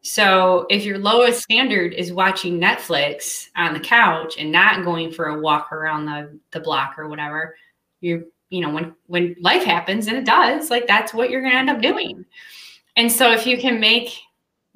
so 0.03 0.67
if 0.71 0.85
your 0.85 0.99
lowest 0.99 1.43
standard 1.43 1.93
is 1.95 2.13
watching 2.13 2.61
netflix 2.61 3.49
on 3.57 3.75
the 3.75 3.81
couch 3.81 4.37
and 4.39 4.53
not 4.53 4.85
going 4.85 5.11
for 5.11 5.27
a 5.27 5.41
walk 5.41 5.73
around 5.73 6.07
the, 6.07 6.39
the 6.53 6.61
block 6.61 6.97
or 6.97 7.09
whatever 7.09 7.57
you 8.01 8.31
you 8.51 8.61
know 8.61 8.71
when 8.71 8.95
when 9.07 9.37
life 9.41 9.65
happens 9.65 10.07
and 10.07 10.17
it 10.17 10.25
does 10.25 10.71
like 10.71 10.87
that's 10.87 11.13
what 11.13 11.31
you're 11.31 11.41
going 11.41 11.53
to 11.53 11.59
end 11.59 11.71
up 11.71 11.81
doing 11.83 12.25
and 12.97 13.11
so 13.11 13.33
if 13.33 13.47
you 13.47 13.59
can 13.59 13.79
make 13.79 14.19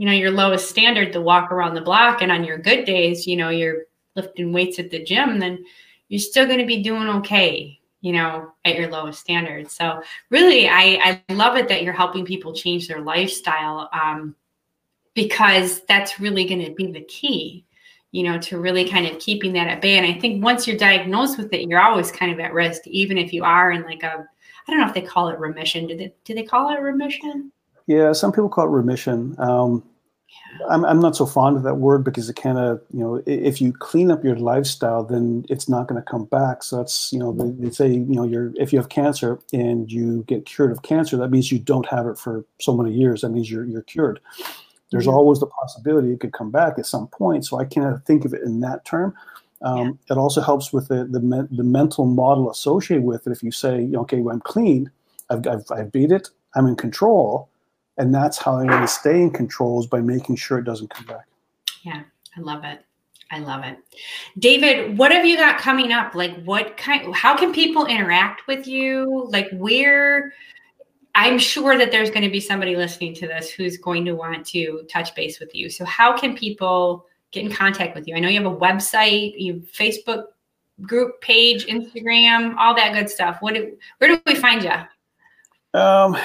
you 0.03 0.07
know, 0.07 0.13
your 0.13 0.33
lowest 0.33 0.69
standard 0.69 1.13
to 1.13 1.21
walk 1.21 1.53
around 1.53 1.75
the 1.75 1.81
block. 1.81 2.23
And 2.23 2.33
on 2.33 2.43
your 2.43 2.59
good 2.59 2.85
days, 2.85 3.25
you 3.25 3.37
know, 3.37 3.51
you're 3.51 3.85
lifting 4.17 4.53
weights 4.53 4.81
at 4.81 4.91
the 4.91 5.03
gym, 5.03 5.39
then 5.39 5.65
you're 6.09 6.19
still 6.19 6.45
going 6.45 6.59
to 6.59 6.67
be 6.67 6.83
doing 6.83 7.09
okay, 7.09 7.79
you 8.01 8.13
know, 8.13 8.53
at 8.65 8.75
your 8.75 8.91
lowest 8.91 9.21
standard. 9.21 9.71
So 9.71 10.03
really, 10.29 10.69
I, 10.69 11.23
I 11.29 11.33
love 11.33 11.57
it 11.57 11.69
that 11.69 11.85
you're 11.85 11.93
helping 11.93 12.25
people 12.25 12.53
change 12.53 12.89
their 12.89 13.01
lifestyle 13.01 13.89
um, 13.93 14.35
because 15.15 15.83
that's 15.83 16.19
really 16.19 16.47
going 16.47 16.65
to 16.65 16.73
be 16.73 16.91
the 16.91 17.03
key, 17.03 17.65
you 18.13 18.23
know, 18.23 18.39
to 18.39 18.61
really 18.61 18.89
kind 18.89 19.07
of 19.07 19.19
keeping 19.19 19.55
that 19.55 19.69
at 19.69 19.81
bay. 19.81 19.97
And 19.97 20.07
I 20.07 20.19
think 20.19 20.45
once 20.45 20.67
you're 20.67 20.77
diagnosed 20.77 21.39
with 21.39 21.53
it, 21.53 21.69
you're 21.69 21.81
always 21.81 22.13
kind 22.13 22.31
of 22.31 22.39
at 22.39 22.53
risk, 22.53 22.87
even 22.87 23.19
if 23.19 23.33
you 23.33 23.43
are 23.43 23.73
in 23.73 23.83
like 23.83 24.03
a, 24.03 24.27
I 24.69 24.71
don't 24.71 24.81
know 24.81 24.87
if 24.87 24.95
they 24.95 25.03
call 25.03 25.29
it 25.29 25.39
remission. 25.39 25.87
Do 25.87 25.97
they, 25.97 26.15
do 26.25 26.35
they 26.35 26.45
call 26.45 26.73
it 26.73 26.81
remission? 26.81 27.51
Yeah, 27.87 28.13
some 28.13 28.31
people 28.31 28.49
call 28.49 28.67
it 28.67 28.71
remission. 28.71 29.35
Um, 29.39 29.83
I'm, 30.69 30.85
I'm 30.85 31.01
not 31.01 31.17
so 31.17 31.25
fond 31.25 31.57
of 31.57 31.63
that 31.63 31.77
word 31.77 32.05
because 32.05 32.29
it 32.29 32.37
kind 32.37 32.59
of, 32.59 32.83
you 32.93 33.01
know, 33.01 33.23
if 33.27 33.61
you 33.61 33.73
clean 33.73 34.11
up 34.11 34.23
your 34.23 34.37
lifestyle, 34.37 35.03
then 35.03 35.47
it's 35.49 35.69
not 35.69 35.89
going 35.89 36.01
to 36.01 36.11
come 36.11 36.27
back. 36.27 36.63
So 36.63 36.77
that's, 36.77 37.13
you 37.13 37.19
know, 37.19 37.33
they, 37.33 37.51
they 37.51 37.71
say, 37.71 37.89
you 37.89 38.15
know, 38.15 38.25
you're, 38.25 38.53
if 38.57 38.73
you 38.73 38.79
have 38.79 38.89
cancer 38.89 39.41
and 39.53 39.91
you 39.91 40.23
get 40.25 40.47
cured 40.47 40.71
of 40.71 40.83
cancer, 40.83 41.17
that 41.17 41.31
means 41.31 41.51
you 41.51 41.59
don't 41.59 41.87
have 41.87 42.07
it 42.07 42.19
for 42.19 42.45
so 42.61 42.77
many 42.77 42.93
years. 42.93 43.23
That 43.23 43.31
means 43.31 43.51
you're, 43.51 43.65
you're 43.65 43.83
cured. 43.83 44.21
There's 44.93 45.07
mm-hmm. 45.07 45.15
always 45.15 45.41
the 45.41 45.47
possibility 45.47 46.13
it 46.13 46.21
could 46.21 46.33
come 46.33 46.51
back 46.51 46.79
at 46.79 46.87
some 46.87 47.09
point. 47.09 47.45
So 47.45 47.59
I 47.59 47.65
can't 47.65 48.05
think 48.07 48.25
of 48.25 48.35
it 48.35 48.43
in 48.43 48.61
that 48.61 48.85
term. 48.85 49.15
Um, 49.63 49.99
yeah. 50.09 50.15
It 50.15 50.19
also 50.19 50.41
helps 50.41 50.73
with 50.73 50.89
the, 50.89 51.05
the, 51.05 51.49
the 51.51 51.65
mental 51.65 52.05
model 52.05 52.51
associated 52.51 53.05
with 53.05 53.27
it. 53.27 53.33
If 53.33 53.43
you 53.43 53.51
say, 53.51 53.89
okay, 53.95 54.21
well, 54.21 54.35
I'm 54.35 54.41
clean, 54.41 54.91
I've, 55.31 55.47
I've, 55.47 55.65
I've 55.71 55.93
beat 55.93 56.13
it, 56.13 56.29
I'm 56.55 56.67
in 56.67 56.77
control 56.77 57.49
and 57.99 58.15
that's 58.15 58.39
how 58.39 58.59
I'm 58.59 58.67
going 58.67 58.81
to 58.81 58.89
stay 58.89 59.21
in 59.21 59.31
control 59.31 59.81
is 59.81 59.87
by 59.87 60.01
making 60.01 60.37
sure 60.37 60.59
it 60.59 60.65
doesn't 60.65 60.91
come 60.91 61.07
back. 61.07 61.27
Yeah, 61.83 62.03
I 62.37 62.41
love 62.41 62.65
it. 62.65 62.85
I 63.31 63.39
love 63.39 63.65
it. 63.65 63.79
David, 64.39 64.99
what 64.99 65.11
have 65.11 65.25
you 65.25 65.37
got 65.37 65.59
coming 65.59 65.93
up? 65.93 66.15
Like 66.15 66.43
what 66.45 66.77
kind 66.77 67.15
how 67.15 67.37
can 67.37 67.53
people 67.53 67.87
interact 67.87 68.47
with 68.47 68.67
you? 68.67 69.27
Like 69.31 69.49
where 69.53 70.35
I'm 71.15 71.39
sure 71.39 71.77
that 71.77 71.91
there's 71.91 72.11
going 72.11 72.23
to 72.23 72.31
be 72.31 72.41
somebody 72.41 72.75
listening 72.77 73.15
to 73.17 73.27
this 73.27 73.51
who's 73.51 73.77
going 73.77 74.05
to 74.07 74.13
want 74.13 74.47
to 74.47 74.83
touch 74.89 75.15
base 75.15 75.41
with 75.41 75.55
you. 75.55 75.69
So 75.69 75.85
how 75.85 76.17
can 76.17 76.35
people 76.35 77.07
get 77.33 77.45
in 77.45 77.53
contact 77.53 77.95
with 77.95 78.09
you? 78.09 78.17
I 78.17 78.21
know 78.21 78.29
you 78.29 78.43
have 78.43 78.51
a 78.51 78.57
website, 78.57 79.35
you 79.37 79.63
Facebook 79.73 80.25
group 80.81 81.21
page, 81.21 81.67
Instagram, 81.67 82.57
all 82.57 82.75
that 82.75 82.95
good 82.95 83.11
stuff. 83.11 83.39
What 83.41 83.55
do, 83.55 83.77
where 83.99 84.11
do 84.11 84.23
we 84.27 84.35
find 84.35 84.63
you? 84.63 85.79
Um, 85.79 86.17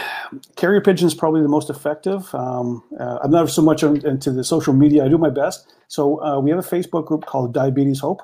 carrier 0.56 0.82
pigeon 0.82 1.08
is 1.08 1.13
probably 1.13 1.41
the 1.41 1.47
most 1.47 1.69
effective. 1.69 2.34
Um, 2.34 2.84
uh, 3.00 3.19
I'm 3.23 3.32
not 3.32 3.50
so 3.50 3.62
much 3.62 3.84
into 3.84 4.32
the 4.32 4.43
social 4.43 4.73
media. 4.73 5.06
I 5.06 5.08
do 5.08 5.17
my 5.17 5.30
best. 5.30 5.73
So 5.88 6.21
uh, 6.23 6.39
we 6.39 6.50
have 6.50 6.60
a 6.60 6.67
Facebook 6.67 7.06
group 7.06 7.26
called 7.26 7.54
Diabetes 7.54 8.00
Hope. 8.00 8.21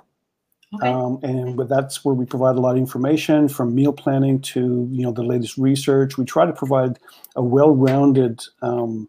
Okay. 0.76 0.88
Um, 0.88 1.20
and 1.22 1.56
but 1.56 1.70
that's 1.70 2.04
where 2.04 2.16
we 2.16 2.26
provide 2.26 2.56
a 2.56 2.60
lot 2.62 2.72
of 2.72 2.78
information 2.78 3.48
from 3.48 3.76
meal 3.76 3.94
planning 3.94 4.42
to 4.42 4.88
you 4.92 5.04
know 5.04 5.12
the 5.12 5.24
latest 5.24 5.58
research. 5.58 6.18
We 6.18 6.26
try 6.26 6.46
to 6.46 6.54
provide 6.54 7.00
a 7.36 7.44
well-rounded 7.44 8.42
um, 8.62 9.08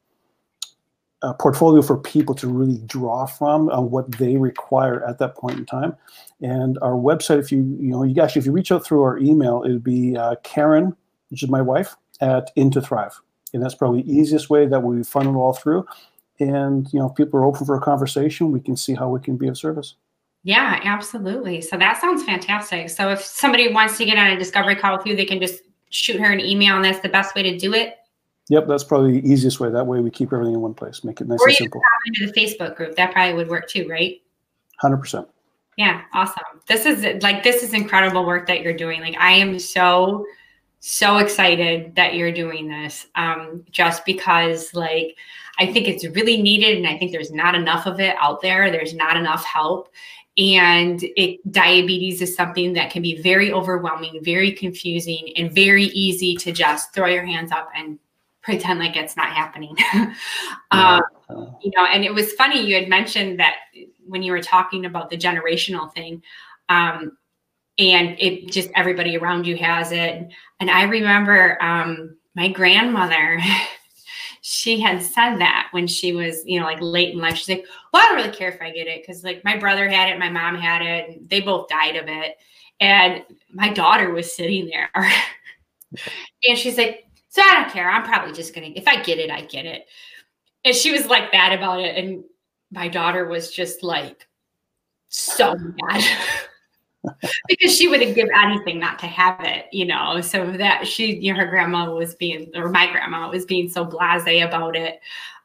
uh, 1.22 1.32
portfolio 1.34 1.80
for 1.80 1.96
people 1.96 2.34
to 2.34 2.48
really 2.48 2.78
draw 2.86 3.24
from 3.24 3.70
on 3.70 3.90
what 3.90 4.10
they 4.18 4.36
require 4.36 5.02
at 5.08 5.18
that 5.18 5.36
point 5.36 5.58
in 5.58 5.64
time. 5.64 5.96
And 6.42 6.78
our 6.82 6.92
website, 6.92 7.38
if 7.38 7.50
you 7.50 7.62
you 7.80 7.92
know 7.92 8.02
you 8.02 8.20
actually 8.22 8.40
if 8.40 8.46
you 8.46 8.52
reach 8.52 8.70
out 8.70 8.84
through 8.84 9.02
our 9.02 9.18
email, 9.18 9.62
it 9.62 9.72
would 9.72 9.84
be 9.84 10.16
uh, 10.16 10.36
Karen, 10.42 10.94
which 11.30 11.42
is 11.42 11.48
my 11.48 11.62
wife, 11.62 11.96
at 12.20 12.50
Into 12.56 12.82
Thrive. 12.82 13.18
And 13.54 13.62
that's 13.62 13.74
probably 13.74 14.02
the 14.02 14.12
easiest 14.12 14.50
way 14.50 14.66
that 14.66 14.80
we 14.80 15.02
funnel 15.02 15.40
all 15.40 15.54
through. 15.54 15.86
And 16.40 16.92
you 16.92 16.98
know, 16.98 17.08
if 17.08 17.14
people 17.14 17.40
are 17.40 17.44
open 17.44 17.64
for 17.64 17.76
a 17.76 17.80
conversation, 17.80 18.52
we 18.52 18.60
can 18.60 18.76
see 18.76 18.92
how 18.94 19.08
we 19.08 19.20
can 19.20 19.38
be 19.38 19.48
of 19.48 19.56
service. 19.56 19.94
Yeah, 20.44 20.78
absolutely. 20.84 21.62
So 21.62 21.76
that 21.78 22.00
sounds 22.00 22.22
fantastic. 22.22 22.90
So 22.90 23.08
if 23.08 23.20
somebody 23.20 23.72
wants 23.72 23.96
to 23.98 24.04
get 24.04 24.18
on 24.18 24.28
a 24.28 24.38
discovery 24.38 24.76
call 24.76 24.96
with 24.96 25.06
you, 25.06 25.16
they 25.16 25.24
can 25.24 25.40
just 25.40 25.62
shoot 25.88 26.20
her 26.20 26.30
an 26.30 26.40
email, 26.40 26.76
and 26.76 26.84
that's 26.84 27.00
the 27.00 27.08
best 27.08 27.34
way 27.34 27.42
to 27.42 27.58
do 27.58 27.72
it. 27.72 27.96
Yep, 28.48 28.66
that's 28.68 28.84
probably 28.84 29.20
the 29.20 29.28
easiest 29.28 29.58
way. 29.58 29.70
That 29.70 29.86
way, 29.86 30.00
we 30.00 30.10
keep 30.10 30.32
everything 30.32 30.54
in 30.54 30.60
one 30.60 30.74
place, 30.74 31.02
make 31.02 31.22
it 31.22 31.28
nice 31.28 31.40
or 31.40 31.48
and 31.48 31.56
simple. 31.56 31.80
into 32.06 32.26
the 32.26 32.32
Facebook 32.38 32.76
group, 32.76 32.94
that 32.96 33.12
probably 33.12 33.34
would 33.34 33.48
work 33.48 33.68
too, 33.68 33.88
right? 33.88 34.20
Hundred 34.80 34.98
percent. 34.98 35.26
Yeah, 35.78 36.02
awesome. 36.12 36.44
This 36.68 36.84
is 36.84 37.22
like 37.22 37.42
this 37.42 37.62
is 37.62 37.72
incredible 37.72 38.26
work 38.26 38.46
that 38.48 38.60
you're 38.60 38.76
doing. 38.76 39.00
Like 39.00 39.16
I 39.18 39.32
am 39.32 39.58
so 39.58 40.26
so 40.86 41.16
excited 41.16 41.94
that 41.94 42.14
you're 42.14 42.30
doing 42.30 42.68
this 42.68 43.06
um, 43.14 43.64
just 43.70 44.04
because 44.04 44.74
like 44.74 45.16
i 45.58 45.64
think 45.64 45.88
it's 45.88 46.04
really 46.08 46.42
needed 46.42 46.76
and 46.76 46.86
i 46.86 46.98
think 46.98 47.10
there's 47.10 47.32
not 47.32 47.54
enough 47.54 47.86
of 47.86 48.00
it 48.00 48.14
out 48.20 48.42
there 48.42 48.70
there's 48.70 48.92
not 48.92 49.16
enough 49.16 49.42
help 49.46 49.88
and 50.36 51.00
it, 51.16 51.40
diabetes 51.52 52.20
is 52.20 52.34
something 52.34 52.72
that 52.72 52.90
can 52.90 53.02
be 53.02 53.20
very 53.22 53.52
overwhelming 53.52 54.18
very 54.22 54.52
confusing 54.52 55.32
and 55.36 55.52
very 55.52 55.84
easy 55.86 56.34
to 56.36 56.52
just 56.52 56.92
throw 56.92 57.06
your 57.06 57.24
hands 57.24 57.52
up 57.52 57.70
and 57.76 57.98
pretend 58.42 58.78
like 58.78 58.96
it's 58.96 59.16
not 59.16 59.28
happening 59.28 59.76
um, 60.70 61.02
you 61.62 61.70
know 61.76 61.86
and 61.86 62.04
it 62.04 62.12
was 62.12 62.32
funny 62.32 62.60
you 62.60 62.74
had 62.74 62.88
mentioned 62.88 63.38
that 63.38 63.54
when 64.06 64.22
you 64.22 64.32
were 64.32 64.42
talking 64.42 64.84
about 64.84 65.08
the 65.08 65.16
generational 65.16 65.92
thing 65.94 66.22
um, 66.68 67.16
and 67.78 68.16
it 68.18 68.50
just 68.50 68.70
everybody 68.74 69.16
around 69.16 69.46
you 69.46 69.56
has 69.56 69.92
it. 69.92 70.28
And 70.60 70.70
I 70.70 70.84
remember 70.84 71.60
um, 71.62 72.16
my 72.34 72.48
grandmother, 72.48 73.40
she 74.46 74.78
had 74.78 75.00
said 75.00 75.36
that 75.38 75.68
when 75.70 75.86
she 75.86 76.12
was, 76.12 76.44
you 76.44 76.60
know, 76.60 76.66
like 76.66 76.82
late 76.82 77.14
in 77.14 77.18
life. 77.18 77.34
She's 77.34 77.48
like, 77.48 77.64
Well, 77.92 78.02
I 78.02 78.08
don't 78.08 78.16
really 78.16 78.36
care 78.36 78.50
if 78.50 78.60
I 78.60 78.70
get 78.70 78.86
it 78.86 79.00
because 79.00 79.24
like 79.24 79.42
my 79.42 79.56
brother 79.56 79.88
had 79.88 80.10
it, 80.10 80.18
my 80.18 80.28
mom 80.28 80.56
had 80.56 80.82
it, 80.82 81.08
and 81.08 81.30
they 81.30 81.40
both 81.40 81.66
died 81.66 81.96
of 81.96 82.08
it. 82.08 82.36
And 82.78 83.24
my 83.50 83.70
daughter 83.72 84.10
was 84.10 84.36
sitting 84.36 84.66
there 84.66 84.90
and 86.46 86.58
she's 86.58 86.76
like, 86.76 87.06
So 87.30 87.40
I 87.40 87.54
don't 87.54 87.72
care. 87.72 87.90
I'm 87.90 88.02
probably 88.02 88.34
just 88.34 88.54
gonna 88.54 88.70
if 88.76 88.86
I 88.86 89.02
get 89.02 89.18
it, 89.18 89.30
I 89.30 89.46
get 89.46 89.64
it. 89.64 89.86
And 90.62 90.74
she 90.74 90.92
was 90.92 91.06
like 91.06 91.32
that 91.32 91.54
about 91.54 91.80
it. 91.80 91.96
And 91.96 92.24
my 92.70 92.88
daughter 92.88 93.24
was 93.26 93.50
just 93.50 93.82
like 93.82 94.28
so 95.08 95.54
mad. 95.54 96.04
because 97.48 97.76
she 97.76 97.88
wouldn't 97.88 98.14
give 98.14 98.28
anything 98.34 98.78
not 98.78 98.98
to 99.00 99.06
have 99.06 99.40
it, 99.44 99.66
you 99.72 99.86
know. 99.86 100.20
So 100.20 100.52
that 100.52 100.86
she, 100.86 101.16
you 101.16 101.32
know, 101.32 101.40
her 101.40 101.46
grandma 101.46 101.92
was 101.92 102.14
being, 102.14 102.50
or 102.54 102.68
my 102.68 102.90
grandma 102.90 103.28
was 103.30 103.44
being 103.44 103.68
so 103.68 103.84
blasé 103.84 104.46
about 104.46 104.76
it. 104.76 105.00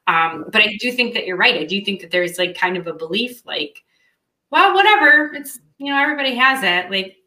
Um, 0.07 0.45
but 0.51 0.61
I 0.61 0.77
do 0.79 0.91
think 0.91 1.13
that 1.13 1.25
you're 1.25 1.37
right. 1.37 1.55
I 1.55 1.65
do 1.65 1.83
think 1.83 2.01
that 2.01 2.11
there's 2.11 2.37
like 2.37 2.57
kind 2.57 2.77
of 2.77 2.87
a 2.87 2.93
belief, 2.93 3.45
like, 3.45 3.83
well, 4.49 4.73
whatever, 4.73 5.33
it's 5.35 5.59
you 5.77 5.93
know, 5.93 6.01
everybody 6.01 6.35
has 6.35 6.63
it. 6.63 6.91
Like 6.91 7.17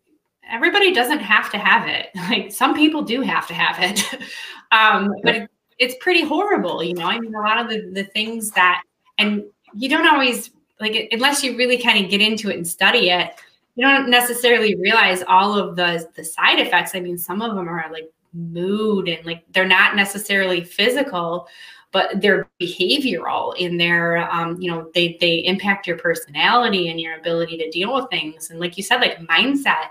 everybody 0.51 0.93
doesn't 0.93 1.21
have 1.21 1.51
to 1.51 1.59
have 1.59 1.89
it. 1.89 2.11
Like 2.31 2.53
some 2.53 2.75
people 2.75 3.03
do 3.03 3.21
have 3.21 3.47
to 3.49 3.55
have 3.55 3.77
it. 3.81 4.03
um, 4.73 5.13
but 5.23 5.35
it, 5.35 5.51
it's 5.79 5.95
pretty 6.01 6.25
horrible, 6.25 6.83
you 6.83 6.95
know. 6.95 7.07
I 7.07 7.19
mean, 7.19 7.35
a 7.35 7.41
lot 7.41 7.59
of 7.59 7.69
the, 7.69 7.91
the 7.93 8.05
things 8.05 8.53
that, 8.53 8.83
and 9.19 9.45
you 9.75 9.89
don't 9.89 10.07
always 10.07 10.51
like 10.81 11.09
unless 11.13 11.45
you 11.45 11.57
really 11.57 11.79
kind 11.79 12.05
of 12.05 12.11
get 12.11 12.21
into 12.21 12.51
it 12.51 12.57
and 12.57 12.67
study 12.67 13.11
it, 13.11 13.35
you 13.75 13.87
don't 13.87 14.11
necessarily 14.11 14.75
realize 14.77 15.23
all 15.27 15.59
of 15.59 15.77
the 15.77 16.09
the 16.15 16.25
side 16.25 16.59
effects. 16.59 16.95
I 16.95 17.01
mean, 17.01 17.19
some 17.19 17.43
of 17.43 17.55
them 17.55 17.69
are 17.69 17.91
like 17.93 18.11
mood 18.35 19.09
and 19.09 19.25
like 19.25 19.45
they're 19.53 19.67
not 19.67 19.97
necessarily 19.97 20.63
physical, 20.63 21.49
but 21.91 22.21
they're 22.21 22.49
behavioral 22.61 23.57
in 23.57 23.77
their 23.77 24.31
um, 24.31 24.61
you 24.61 24.71
know 24.71 24.91
they 24.95 25.17
they 25.21 25.39
impact 25.39 25.87
your 25.87 25.99
personality 25.99 26.89
and 26.89 27.01
your 27.01 27.19
ability 27.19 27.57
to 27.59 27.71
deal 27.71 27.95
with 27.95 28.11
things. 28.11 28.51
And 28.51 28.61
like 28.61 28.77
you 28.77 28.83
said 28.83 29.01
like 29.01 29.19
mindset 29.21 29.91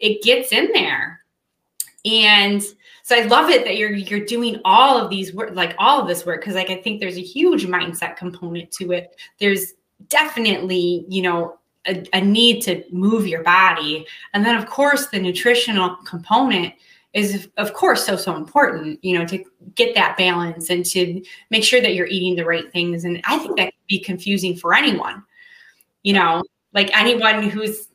it 0.00 0.22
gets 0.22 0.52
in 0.52 0.70
there. 0.72 1.20
And 2.04 2.62
so 3.02 3.16
i 3.16 3.22
love 3.22 3.50
it 3.50 3.64
that 3.64 3.76
you're 3.76 3.92
you're 3.92 4.24
doing 4.24 4.60
all 4.64 4.96
of 4.96 5.10
these 5.10 5.34
work 5.34 5.50
like 5.54 5.74
all 5.78 6.00
of 6.00 6.06
this 6.06 6.24
work 6.24 6.40
because 6.40 6.54
like 6.54 6.70
i 6.70 6.76
think 6.76 7.00
there's 7.00 7.16
a 7.16 7.22
huge 7.22 7.66
mindset 7.66 8.16
component 8.16 8.70
to 8.72 8.92
it. 8.92 9.16
There's 9.38 9.74
definitely 10.08 11.04
you 11.08 11.22
know 11.22 11.58
a, 11.86 12.04
a 12.12 12.20
need 12.20 12.60
to 12.62 12.84
move 12.90 13.26
your 13.26 13.42
body. 13.42 14.06
And 14.34 14.44
then 14.44 14.56
of 14.56 14.66
course 14.66 15.06
the 15.06 15.18
nutritional 15.18 15.96
component 16.04 16.74
is 17.12 17.48
of 17.56 17.72
course 17.72 18.06
so 18.06 18.14
so 18.14 18.36
important 18.36 19.02
you 19.02 19.18
know 19.18 19.26
to 19.26 19.44
get 19.74 19.96
that 19.96 20.16
balance 20.16 20.70
and 20.70 20.86
to 20.86 21.20
make 21.50 21.64
sure 21.64 21.80
that 21.80 21.94
you're 21.94 22.06
eating 22.06 22.36
the 22.36 22.44
right 22.44 22.70
things. 22.72 23.04
And 23.04 23.20
i 23.24 23.38
think 23.38 23.56
that 23.56 23.72
can 23.72 23.80
be 23.88 23.98
confusing 23.98 24.56
for 24.56 24.74
anyone 24.74 25.24
you 26.04 26.12
know 26.12 26.42
like 26.72 26.96
anyone 26.96 27.50
who's 27.50 27.88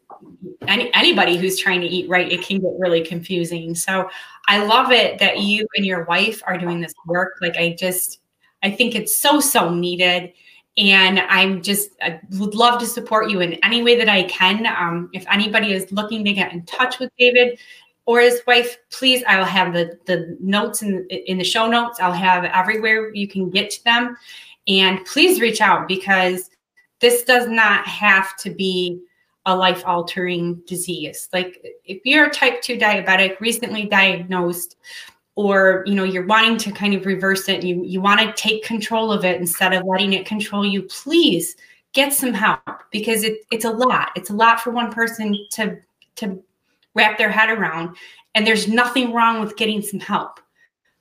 any, 0.67 0.93
anybody 0.93 1.37
who's 1.37 1.57
trying 1.57 1.79
to 1.79 1.87
eat 1.87 2.09
right 2.09 2.29
it 2.29 2.41
can 2.41 2.59
get 2.59 2.71
really 2.77 3.01
confusing. 3.01 3.73
So 3.73 4.09
i 4.47 4.63
love 4.65 4.91
it 4.91 5.19
that 5.19 5.39
you 5.39 5.65
and 5.77 5.85
your 5.85 6.03
wife 6.05 6.41
are 6.45 6.57
doing 6.57 6.81
this 6.81 6.93
work. 7.05 7.35
Like 7.39 7.55
i 7.55 7.73
just 7.79 8.19
i 8.63 8.69
think 8.69 8.95
it's 8.95 9.15
so 9.15 9.39
so 9.39 9.73
needed 9.73 10.33
and 10.77 11.19
i'm 11.29 11.61
just 11.61 11.91
i 12.01 12.19
would 12.33 12.53
love 12.53 12.79
to 12.79 12.85
support 12.85 13.29
you 13.29 13.39
in 13.41 13.53
any 13.63 13.81
way 13.81 13.95
that 13.95 14.09
i 14.09 14.23
can 14.23 14.65
um, 14.65 15.09
if 15.13 15.25
anybody 15.29 15.71
is 15.71 15.91
looking 15.91 16.23
to 16.25 16.33
get 16.33 16.51
in 16.51 16.63
touch 16.65 16.99
with 16.99 17.11
david 17.17 17.57
or 18.05 18.21
his 18.21 18.41
wife, 18.45 18.77
please, 18.91 19.23
I 19.27 19.37
will 19.37 19.45
have 19.45 19.73
the, 19.73 19.97
the 20.05 20.37
notes 20.39 20.81
in, 20.81 21.07
in 21.09 21.37
the 21.37 21.43
show 21.43 21.67
notes. 21.67 21.99
I'll 21.99 22.11
have 22.11 22.45
everywhere 22.45 23.13
you 23.13 23.27
can 23.27 23.49
get 23.49 23.71
to 23.71 23.83
them. 23.83 24.15
And 24.67 25.03
please 25.05 25.41
reach 25.41 25.61
out 25.61 25.87
because 25.87 26.49
this 26.99 27.23
does 27.23 27.47
not 27.47 27.85
have 27.87 28.35
to 28.37 28.51
be 28.51 29.01
a 29.47 29.55
life 29.55 29.83
altering 29.85 30.61
disease. 30.67 31.29
Like 31.33 31.63
if 31.83 32.01
you're 32.03 32.27
a 32.27 32.31
type 32.31 32.61
2 32.61 32.77
diabetic, 32.77 33.39
recently 33.39 33.85
diagnosed, 33.85 34.75
or 35.35 35.83
you 35.85 35.95
know 35.95 36.03
you're 36.03 36.25
wanting 36.25 36.57
to 36.57 36.71
kind 36.71 36.93
of 36.93 37.05
reverse 37.05 37.49
it 37.49 37.63
you 37.63 37.83
you 37.83 37.99
want 37.99 38.19
to 38.19 38.33
take 38.41 38.63
control 38.63 39.11
of 39.11 39.25
it 39.25 39.39
instead 39.39 39.73
of 39.73 39.83
letting 39.85 40.13
it 40.13 40.25
control 40.25 40.65
you 40.65 40.81
please 40.83 41.55
get 41.93 42.13
some 42.13 42.33
help 42.33 42.59
because 42.91 43.23
it, 43.23 43.39
it's 43.51 43.65
a 43.65 43.69
lot 43.69 44.11
it's 44.15 44.29
a 44.29 44.33
lot 44.33 44.59
for 44.59 44.71
one 44.71 44.91
person 44.91 45.37
to 45.51 45.77
to 46.15 46.41
wrap 46.95 47.17
their 47.17 47.29
head 47.29 47.49
around. 47.49 47.95
And 48.33 48.47
there's 48.47 48.67
nothing 48.67 49.13
wrong 49.13 49.39
with 49.39 49.55
getting 49.55 49.81
some 49.81 49.99
help. 49.99 50.39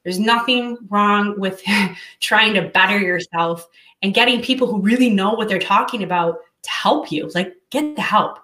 There's 0.02 0.18
nothing 0.18 0.76
wrong 0.90 1.38
with 1.40 1.62
trying 2.20 2.54
to 2.54 2.68
better 2.68 2.98
yourself 2.98 3.66
and 4.02 4.12
getting 4.12 4.42
people 4.42 4.66
who 4.66 4.82
really 4.82 5.08
know 5.08 5.32
what 5.32 5.48
they're 5.48 5.58
talking 5.58 6.02
about 6.02 6.40
to 6.62 6.70
help 6.70 7.10
you. 7.10 7.30
Like 7.34 7.54
get 7.70 7.96
the 7.96 8.02
help. 8.02 8.38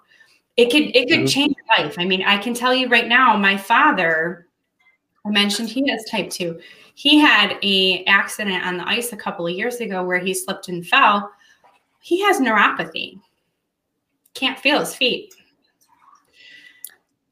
It 0.57 0.71
could 0.71 0.95
it 0.95 1.07
could 1.07 1.19
mm-hmm. 1.19 1.25
change 1.27 1.55
your 1.55 1.85
life. 1.85 1.95
I 1.99 2.05
mean, 2.05 2.23
I 2.23 2.37
can 2.37 2.53
tell 2.53 2.73
you 2.73 2.87
right 2.89 3.07
now, 3.07 3.37
my 3.37 3.57
father, 3.57 4.47
I 5.25 5.29
mentioned 5.29 5.69
he 5.69 5.89
has 5.89 6.03
type 6.05 6.29
2. 6.29 6.59
He 6.95 7.19
had 7.19 7.57
a 7.63 8.03
accident 8.05 8.65
on 8.65 8.77
the 8.77 8.87
ice 8.87 9.13
a 9.13 9.17
couple 9.17 9.47
of 9.47 9.53
years 9.53 9.79
ago 9.79 10.03
where 10.03 10.19
he 10.19 10.33
slipped 10.33 10.67
and 10.67 10.85
fell. 10.85 11.31
He 12.01 12.21
has 12.23 12.39
neuropathy. 12.39 13.19
Can't 14.33 14.59
feel 14.59 14.79
his 14.79 14.95
feet 14.95 15.33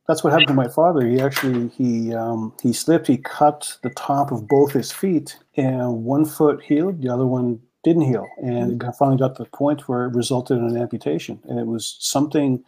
that's 0.09 0.23
what 0.23 0.31
happened 0.31 0.47
to 0.47 0.53
my 0.55 0.67
father. 0.67 1.05
He 1.05 1.21
actually 1.21 1.67
he 1.67 2.15
um, 2.15 2.51
he 2.63 2.73
slipped. 2.73 3.05
He 3.05 3.17
cut 3.17 3.77
the 3.83 3.91
top 3.91 4.31
of 4.31 4.47
both 4.47 4.71
his 4.71 4.91
feet, 4.91 5.37
and 5.55 6.03
one 6.03 6.25
foot 6.25 6.63
healed, 6.63 7.03
the 7.03 7.09
other 7.09 7.27
one 7.27 7.61
didn't 7.83 8.01
heal, 8.01 8.25
and 8.41 8.83
finally 8.97 9.17
got 9.17 9.35
to 9.35 9.43
the 9.43 9.49
point 9.49 9.87
where 9.87 10.05
it 10.05 10.15
resulted 10.15 10.57
in 10.57 10.65
an 10.65 10.77
amputation. 10.77 11.39
And 11.47 11.59
it 11.59 11.67
was 11.67 11.95
something 11.99 12.63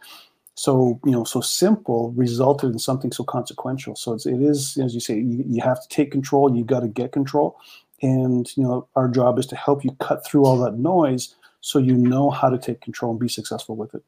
so 0.54 1.00
you 1.04 1.12
know 1.12 1.24
so 1.24 1.40
simple 1.40 2.12
resulted 2.12 2.72
in 2.72 2.78
something 2.78 3.12
so 3.12 3.24
consequential. 3.24 3.96
So 3.96 4.12
it's, 4.12 4.26
it 4.26 4.40
is 4.40 4.78
as 4.78 4.94
you 4.94 5.00
say, 5.00 5.16
you, 5.16 5.44
you 5.46 5.62
have 5.62 5.80
to 5.82 5.88
take 5.88 6.10
control. 6.12 6.54
You 6.54 6.64
got 6.64 6.80
to 6.80 6.88
get 6.88 7.12
control, 7.12 7.56
and 8.02 8.50
you 8.56 8.62
know 8.62 8.88
our 8.96 9.08
job 9.08 9.38
is 9.38 9.46
to 9.46 9.56
help 9.56 9.84
you 9.84 9.96
cut 10.00 10.26
through 10.26 10.44
all 10.44 10.58
that 10.64 10.78
noise 10.78 11.34
so 11.60 11.78
you 11.78 11.96
know 11.96 12.28
how 12.28 12.50
to 12.50 12.58
take 12.58 12.80
control 12.80 13.12
and 13.12 13.20
be 13.20 13.28
successful 13.28 13.76
with 13.76 13.94
it. 13.94 14.02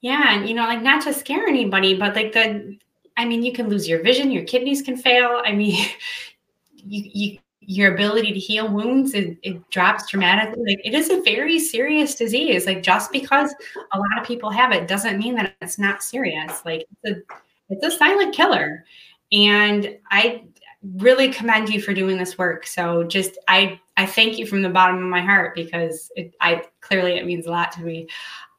Yeah, 0.00 0.34
and 0.34 0.48
you 0.48 0.54
know, 0.54 0.64
like 0.64 0.82
not 0.82 1.02
to 1.04 1.14
scare 1.14 1.46
anybody, 1.46 1.94
but 1.94 2.14
like 2.14 2.32
the 2.32 2.78
I 3.16 3.24
mean, 3.24 3.42
you 3.42 3.52
can 3.52 3.68
lose 3.68 3.88
your 3.88 4.02
vision, 4.02 4.30
your 4.30 4.44
kidneys 4.44 4.82
can 4.82 4.96
fail. 4.96 5.40
I 5.44 5.52
mean, 5.52 5.84
you 6.76 7.10
you 7.12 7.38
your 7.66 7.94
ability 7.94 8.32
to 8.32 8.38
heal 8.38 8.68
wounds 8.68 9.14
it, 9.14 9.36
it 9.42 9.68
drops 9.70 10.08
dramatically 10.08 10.62
like 10.66 10.80
it 10.84 10.94
is 10.94 11.10
a 11.10 11.22
very 11.22 11.58
serious 11.58 12.14
disease 12.14 12.66
like 12.66 12.82
just 12.82 13.12
because 13.12 13.54
a 13.92 13.98
lot 13.98 14.18
of 14.18 14.26
people 14.26 14.50
have 14.50 14.72
it 14.72 14.88
doesn't 14.88 15.18
mean 15.18 15.34
that 15.34 15.54
it's 15.60 15.78
not 15.78 16.02
serious 16.02 16.62
like 16.64 16.86
it's 17.04 17.18
a 17.18 17.22
it's 17.70 17.84
a 17.84 17.98
silent 17.98 18.34
killer 18.34 18.84
and 19.32 19.96
i 20.10 20.42
really 20.96 21.30
commend 21.30 21.68
you 21.68 21.80
for 21.80 21.94
doing 21.94 22.18
this 22.18 22.36
work 22.36 22.66
so 22.66 23.04
just 23.04 23.38
i 23.48 23.78
i 23.96 24.04
thank 24.04 24.38
you 24.38 24.46
from 24.46 24.62
the 24.62 24.68
bottom 24.68 24.96
of 24.96 25.04
my 25.08 25.20
heart 25.20 25.54
because 25.54 26.10
it 26.16 26.34
i 26.40 26.62
clearly 26.80 27.16
it 27.16 27.26
means 27.26 27.46
a 27.46 27.50
lot 27.50 27.72
to 27.72 27.80
me 27.80 28.06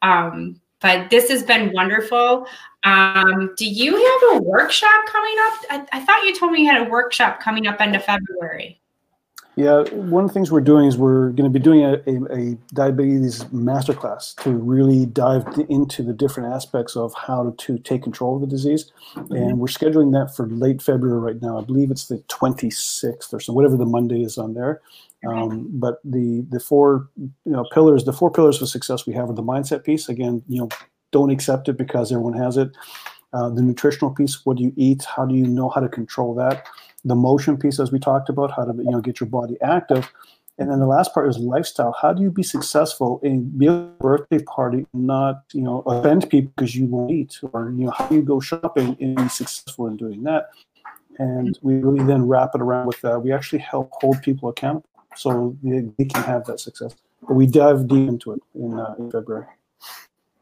um 0.02 0.60
but 0.80 1.10
this 1.10 1.30
has 1.30 1.42
been 1.42 1.72
wonderful. 1.72 2.46
Um, 2.84 3.54
do 3.56 3.66
you 3.66 3.96
have 3.96 4.36
a 4.36 4.42
workshop 4.42 5.06
coming 5.06 5.34
up? 5.40 5.54
I, 5.70 5.86
I, 5.92 6.04
thought 6.04 6.22
you 6.24 6.34
told 6.36 6.52
me 6.52 6.62
you 6.62 6.70
had 6.70 6.86
a 6.86 6.90
workshop 6.90 7.40
coming 7.40 7.66
up 7.66 7.80
end 7.80 7.96
of 7.96 8.04
February. 8.04 8.80
Yeah, 9.56 9.84
one 9.88 10.24
of 10.24 10.28
the 10.28 10.34
things 10.34 10.52
we're 10.52 10.60
doing 10.60 10.84
is 10.84 10.98
we're 10.98 11.30
going 11.30 11.50
to 11.50 11.58
be 11.58 11.58
doing 11.58 11.82
a, 11.82 11.94
a, 12.06 12.24
a 12.30 12.54
diabetes 12.74 13.42
masterclass 13.44 14.36
to 14.42 14.50
really 14.50 15.06
dive 15.06 15.46
into 15.70 16.02
the 16.02 16.12
different 16.12 16.52
aspects 16.54 16.94
of 16.94 17.14
how 17.14 17.56
to 17.56 17.78
take 17.78 18.02
control 18.02 18.34
of 18.34 18.42
the 18.42 18.46
disease. 18.46 18.92
Mm-hmm. 19.14 19.34
And 19.34 19.58
we're 19.58 19.68
scheduling 19.68 20.12
that 20.12 20.36
for 20.36 20.46
late 20.46 20.82
February 20.82 21.20
right 21.20 21.40
now. 21.40 21.58
I 21.58 21.64
believe 21.64 21.90
it's 21.90 22.08
the 22.08 22.18
26th 22.28 23.32
or 23.32 23.40
so, 23.40 23.54
whatever 23.54 23.78
the 23.78 23.86
Monday 23.86 24.20
is 24.20 24.36
on 24.36 24.52
there. 24.52 24.82
Um, 25.26 25.68
but 25.72 26.00
the 26.04 26.44
the 26.50 26.60
four 26.60 27.08
you 27.16 27.32
know 27.46 27.64
pillars, 27.72 28.04
the 28.04 28.12
four 28.12 28.30
pillars 28.30 28.60
of 28.60 28.68
success 28.68 29.06
we 29.06 29.14
have 29.14 29.30
are 29.30 29.34
the 29.34 29.42
mindset 29.42 29.82
piece. 29.82 30.08
Again, 30.08 30.42
you 30.48 30.60
know, 30.60 30.68
don't 31.12 31.30
accept 31.30 31.68
it 31.68 31.78
because 31.78 32.12
everyone 32.12 32.34
has 32.34 32.58
it. 32.58 32.70
Uh, 33.32 33.48
the 33.48 33.62
nutritional 33.62 34.14
piece, 34.14 34.44
what 34.44 34.58
do 34.58 34.62
you 34.62 34.72
eat? 34.76 35.04
How 35.04 35.24
do 35.24 35.34
you 35.34 35.46
know 35.46 35.70
how 35.70 35.80
to 35.80 35.88
control 35.88 36.34
that? 36.34 36.66
The 37.06 37.14
motion 37.14 37.56
piece, 37.56 37.80
as 37.80 37.90
we 37.92 37.98
talked 37.98 38.28
about, 38.28 38.50
how 38.50 38.64
to 38.64 38.74
you 38.76 38.90
know 38.90 39.00
get 39.00 39.20
your 39.20 39.28
body 39.28 39.56
active. 39.62 40.12
And 40.58 40.70
then 40.70 40.80
the 40.80 40.86
last 40.86 41.12
part 41.12 41.28
is 41.28 41.36
lifestyle. 41.38 41.94
How 42.00 42.14
do 42.14 42.22
you 42.22 42.30
be 42.30 42.42
successful 42.42 43.20
in 43.22 43.50
be 43.58 43.66
a 43.66 43.88
birthday 44.00 44.42
party, 44.42 44.86
and 44.92 45.06
not 45.06 45.44
you 45.52 45.62
know 45.62 45.82
offend 45.86 46.28
people 46.28 46.52
because 46.56 46.74
you 46.74 46.86
won't 46.86 47.10
eat, 47.10 47.38
or 47.52 47.70
you 47.70 47.84
know 47.84 47.90
how 47.90 48.08
do 48.08 48.16
you 48.16 48.22
go 48.22 48.40
shopping 48.40 48.96
and 49.00 49.16
be 49.16 49.28
successful 49.28 49.86
in 49.86 49.96
doing 49.96 50.22
that? 50.24 50.50
And 51.18 51.58
we 51.62 51.76
really 51.76 52.04
then 52.04 52.26
wrap 52.26 52.50
it 52.54 52.60
around 52.60 52.86
with 52.86 53.00
that. 53.02 53.22
We 53.22 53.32
actually 53.32 53.60
help 53.60 53.90
hold 54.00 54.20
people 54.22 54.48
accountable 54.48 54.88
so 55.14 55.56
they, 55.62 55.88
they 55.96 56.04
can 56.04 56.22
have 56.24 56.44
that 56.46 56.60
success. 56.60 56.94
But 57.22 57.34
we 57.34 57.46
dive 57.46 57.88
deep 57.88 58.08
into 58.08 58.32
it 58.32 58.40
in, 58.54 58.78
uh, 58.78 58.94
in 58.98 59.10
February. 59.10 59.46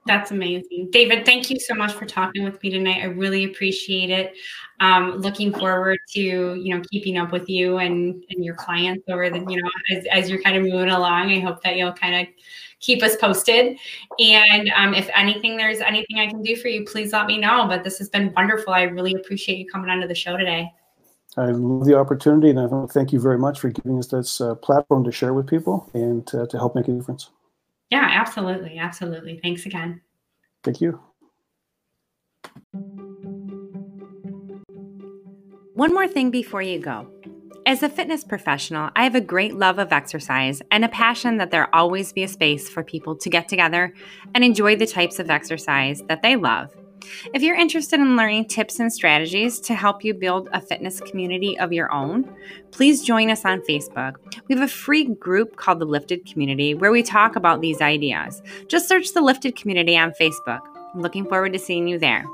That's 0.06 0.30
amazing. 0.30 0.90
David, 0.90 1.24
thank 1.24 1.48
you 1.48 1.58
so 1.58 1.74
much 1.74 1.92
for 1.92 2.04
talking 2.04 2.44
with 2.44 2.62
me 2.62 2.68
tonight. 2.68 3.00
I 3.02 3.06
really 3.06 3.44
appreciate 3.44 4.10
it. 4.10 4.34
Um, 4.80 5.12
looking 5.18 5.50
forward 5.50 5.98
to, 6.10 6.20
you 6.20 6.74
know, 6.74 6.82
keeping 6.90 7.16
up 7.16 7.32
with 7.32 7.48
you 7.48 7.78
and, 7.78 8.22
and 8.28 8.44
your 8.44 8.54
clients 8.54 9.04
over 9.08 9.30
the, 9.30 9.38
you 9.38 9.62
know, 9.62 9.70
as, 9.92 10.04
as 10.12 10.28
you're 10.28 10.42
kind 10.42 10.56
of 10.56 10.62
moving 10.62 10.90
along. 10.90 11.30
I 11.30 11.40
hope 11.40 11.62
that 11.62 11.76
you'll 11.76 11.94
kind 11.94 12.16
of 12.16 12.34
keep 12.80 13.02
us 13.02 13.16
posted. 13.16 13.78
And 14.18 14.70
um, 14.76 14.92
if 14.92 15.08
anything, 15.14 15.56
there's 15.56 15.80
anything 15.80 16.18
I 16.18 16.26
can 16.26 16.42
do 16.42 16.54
for 16.54 16.68
you, 16.68 16.84
please 16.84 17.14
let 17.14 17.26
me 17.26 17.38
know. 17.38 17.66
But 17.66 17.82
this 17.82 17.96
has 17.98 18.10
been 18.10 18.30
wonderful. 18.34 18.74
I 18.74 18.82
really 18.82 19.14
appreciate 19.14 19.58
you 19.58 19.66
coming 19.66 19.88
onto 19.88 20.06
the 20.06 20.14
show 20.14 20.36
today. 20.36 20.70
I 21.36 21.46
love 21.46 21.84
the 21.84 21.98
opportunity, 21.98 22.50
and 22.50 22.60
I 22.60 22.86
thank 22.92 23.12
you 23.12 23.20
very 23.20 23.38
much 23.38 23.58
for 23.58 23.68
giving 23.68 23.98
us 23.98 24.08
this 24.08 24.40
uh, 24.40 24.54
platform 24.54 25.02
to 25.04 25.10
share 25.10 25.34
with 25.34 25.48
people 25.48 25.90
and 25.92 26.32
uh, 26.32 26.46
to 26.46 26.58
help 26.58 26.76
make 26.76 26.86
a 26.86 26.92
difference. 26.92 27.30
Yeah, 27.90 28.08
absolutely. 28.10 28.78
Absolutely. 28.78 29.38
Thanks 29.42 29.66
again. 29.66 30.00
Thank 30.62 30.80
you. 30.80 31.00
One 35.74 35.92
more 35.92 36.08
thing 36.08 36.30
before 36.30 36.62
you 36.62 36.78
go. 36.78 37.10
As 37.66 37.82
a 37.82 37.88
fitness 37.88 38.24
professional, 38.24 38.90
I 38.94 39.04
have 39.04 39.14
a 39.14 39.20
great 39.20 39.54
love 39.54 39.78
of 39.78 39.92
exercise 39.92 40.60
and 40.70 40.84
a 40.84 40.88
passion 40.88 41.38
that 41.38 41.50
there 41.50 41.74
always 41.74 42.12
be 42.12 42.22
a 42.22 42.28
space 42.28 42.68
for 42.68 42.84
people 42.84 43.16
to 43.16 43.30
get 43.30 43.48
together 43.48 43.92
and 44.34 44.44
enjoy 44.44 44.76
the 44.76 44.86
types 44.86 45.18
of 45.18 45.30
exercise 45.30 46.02
that 46.08 46.22
they 46.22 46.36
love 46.36 46.70
If 47.32 47.42
you're 47.42 47.56
interested 47.56 48.00
in 48.00 48.16
learning 48.16 48.46
tips 48.46 48.80
and 48.80 48.92
strategies 48.92 49.60
to 49.60 49.74
help 49.74 50.04
you 50.04 50.14
build 50.14 50.48
a 50.52 50.60
fitness 50.60 51.00
community 51.00 51.58
of 51.58 51.72
your 51.72 51.92
own, 51.92 52.28
please 52.70 53.02
join 53.02 53.30
us 53.30 53.44
on 53.44 53.60
Facebook. 53.62 54.16
We 54.48 54.54
have 54.54 54.64
a 54.64 54.68
free 54.68 55.04
group 55.04 55.56
called 55.56 55.78
the 55.78 55.84
Lifted 55.84 56.26
Community 56.26 56.74
where 56.74 56.92
we 56.92 57.02
talk 57.02 57.36
about 57.36 57.60
these 57.60 57.80
ideas. 57.80 58.42
Just 58.68 58.88
search 58.88 59.12
the 59.12 59.22
Lifted 59.22 59.56
Community 59.56 59.96
on 59.96 60.12
Facebook. 60.20 60.60
I'm 60.94 61.00
looking 61.00 61.26
forward 61.26 61.52
to 61.52 61.58
seeing 61.58 61.88
you 61.88 61.98
there. 61.98 62.24